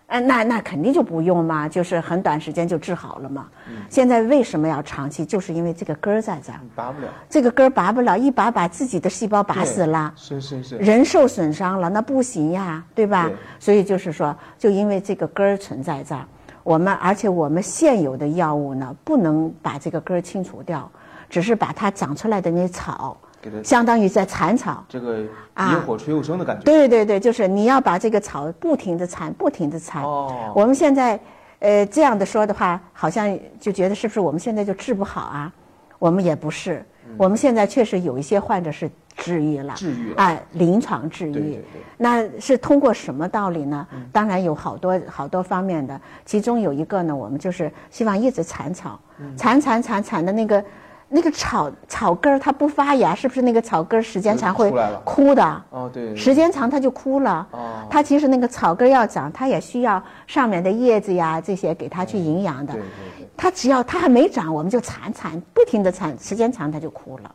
[0.10, 3.48] 呃，那那肯定就不用嘛，就是很短时间就治好了嘛。
[3.90, 5.24] 现在为什么要长期？
[5.24, 7.08] 就是因为这个根儿在这儿，拔不了。
[7.30, 13.30] 这个根儿拔不了，一拔把自己的细胞拔死了，是是是，人受损伤了，那不行呀，对吧？
[13.60, 16.26] 所以就是说，就因为这个根儿存在这儿，
[16.64, 20.90] 我们而且我们现有的药物呢，不能把这个根儿清除掉。
[21.30, 23.16] 只是把它长出来的那草，
[23.64, 26.64] 相当于在铲草，这个野火吹又生的感觉。
[26.64, 30.04] 对对对，就是你要把这个草不停地铲，不停地铲。
[30.04, 30.52] 哦。
[30.56, 31.20] 我们现在，
[31.60, 35.54] 呃，这样的说的话，好像就觉得是不是我们现在就治不好啊？
[35.98, 36.86] 我们也不是，
[37.18, 41.34] 我们现在确实有一些患者是治愈了，治愈了哎，临床治愈。
[41.34, 43.86] 对对对那是通过什么道理呢？
[44.12, 48.98] 当然有好多好多方面的，其中有一个呢，我们就是希望一直铲草，
[49.36, 50.64] 铲铲铲铲的那个
[51.12, 54.72] 那个草草根儿它不发芽，是不是那个草根儿时间长会
[55.04, 55.64] 枯的？
[55.72, 57.48] 哦，对，时间长它就枯了。
[57.52, 62.82] 哦它其实那个草根要长，它也需要上面的叶子呀这些给它去营养的对。
[62.82, 67.32] 对它只要它还没长，我们就铲铲，不停的铲，时间长它就枯了。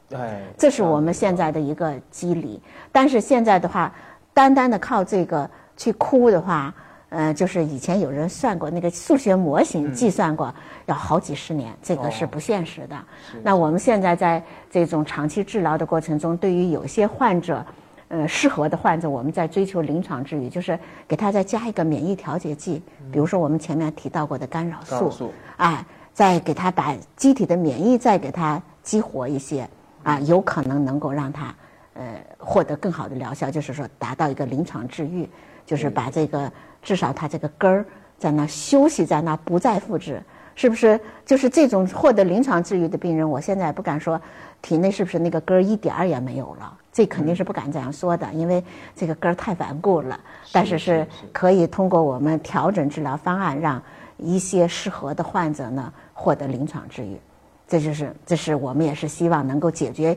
[0.56, 2.60] 这是我们现在的一个机理。
[2.92, 3.92] 但是现在的话，
[4.32, 6.72] 单单的靠这个去枯的话，
[7.14, 10.52] 呃，就是以前有人算过那个数学模型计算过，
[10.86, 12.96] 要好几十年，这个是不现实的。
[13.42, 17.64] 那我们现在在这种长期治疗的过程中，对于有些患者。
[18.08, 29.68] 呃，适合的患者，我们在追求临床治愈，就是给他再加一个免疫调节剂，比如说我们前面提到过的干扰素干扰素，哎，再给他把机体的免疫再给他激活一些，
[30.04, 31.52] 啊，有可能能够让他
[31.94, 32.04] 呃
[32.38, 35.28] 获得更好的疗效，就是说达到一个临床治愈，
[35.66, 36.52] 就是把这个
[36.84, 37.84] 至少它这个根儿
[38.16, 40.22] 在那休息在那不再复制，
[40.54, 41.00] 是不是？
[41.26, 44.20] 就是这种获得临床治愈的病人，我现在不敢说
[44.62, 48.62] 体内是不是那个根儿一点儿也没有了，这肯定是不敢这样说的，因为
[48.94, 50.20] 这个根儿太顽固了。
[50.52, 53.82] 但是是可以通过我们调整治疗方案，让
[54.16, 57.18] 一些适合的患者呢获得临床治愈。
[57.66, 60.16] 这就是，这是我们也是希望能够解决，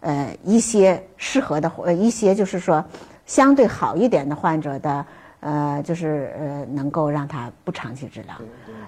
[0.00, 2.82] 呃，一些适合的，呃，一些就是说
[3.26, 5.04] 相对好一点的患者的，
[5.44, 8.34] 呃，就是呃，能够让他不长期治疗。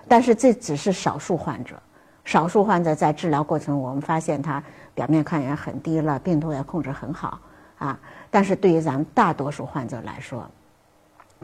[0.08, 1.76] 但是这只是少数患者，
[2.24, 4.62] 少数患者在治疗过程，我们发现他
[4.94, 7.38] 表面抗原很低了，病毒也控制很好
[7.76, 7.98] 啊。
[8.30, 10.50] 但是对于咱们大多数患者来说，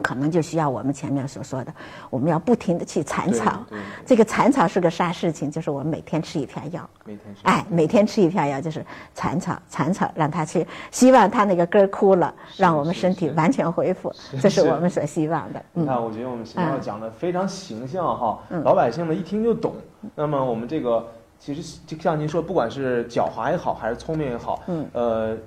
[0.01, 1.73] 可能就需要我们前面所说的，
[2.09, 3.63] 我们要不停的去铲草。
[4.05, 5.51] 这个铲草是个啥事情？
[5.51, 6.89] 就是我们每天吃一片药。
[7.05, 8.83] 每天是哎，每天吃一片药，就是
[9.13, 15.63] 铲草，铲草，让它去，希望它那个根儿枯了，让我们身体完全恢复，这是我们所希望的。
[15.73, 19.75] 你嗯，看，我觉得我们邢教授讲的非常形象哈，嗯老百姓呢一听就懂。
[20.15, 21.05] 那么我们这个
[21.39, 25.37] 其实就像您说，不管是狡猾也好，还是聪明也好，嗯，呃，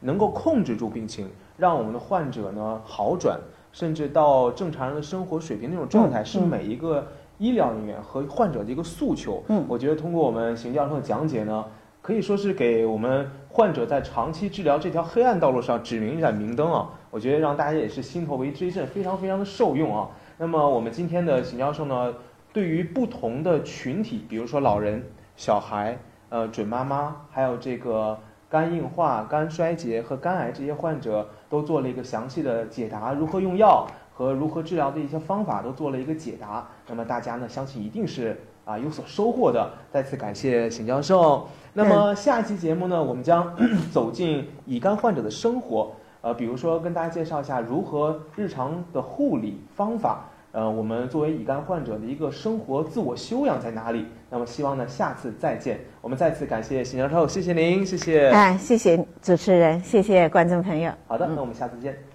[0.00, 3.38] 能够控制住病情，让我们的患者呢好转，
[3.76, 7.06] 甚至到正常人的生活水平那种状态，嗯是每一个
[7.36, 9.44] 医疗人员和患者的一个诉求。
[9.48, 11.62] 嗯我觉得通过我们邢教授的讲解呢，
[12.00, 16.88] 可以说是给我们患者在长期治疗这条黑暗道路上指明一盏明灯啊！
[17.10, 20.08] 我觉得让大家也是心头为之一振，非常非常的受用啊。
[20.38, 22.14] 那么我们今天的邢教授呢，
[22.54, 25.04] 对于不同的群体，比如说老人、
[25.36, 25.98] 小孩、
[26.30, 28.18] 呃准妈妈，还有这个
[28.48, 36.66] 肝硬化、肝衰竭和肝癌这些患者，都做了一个详细的解答，如何用药和如何治疗的一些方法都做了一个解答。
[36.88, 39.68] 那么大家呢，相信一定是啊有所收获的。
[39.90, 41.48] 再次感谢邢教授。
[41.72, 43.52] 那么下期节目呢，我们将
[43.92, 50.24] 走进乙肝患者的生活，呃，比如说跟大家介绍一下如何日常的护理方法。
[50.56, 54.06] 呃，我们作为乙肝患者的一个生活自我修养在哪里？
[54.30, 55.78] 那么希望呢下次再见。
[56.00, 58.30] 我们再次感谢邢教授，谢谢您，谢谢。
[58.30, 60.90] 哎，谢谢主持人，谢谢观众朋友。
[61.06, 62.05] 好的，那我们下次见。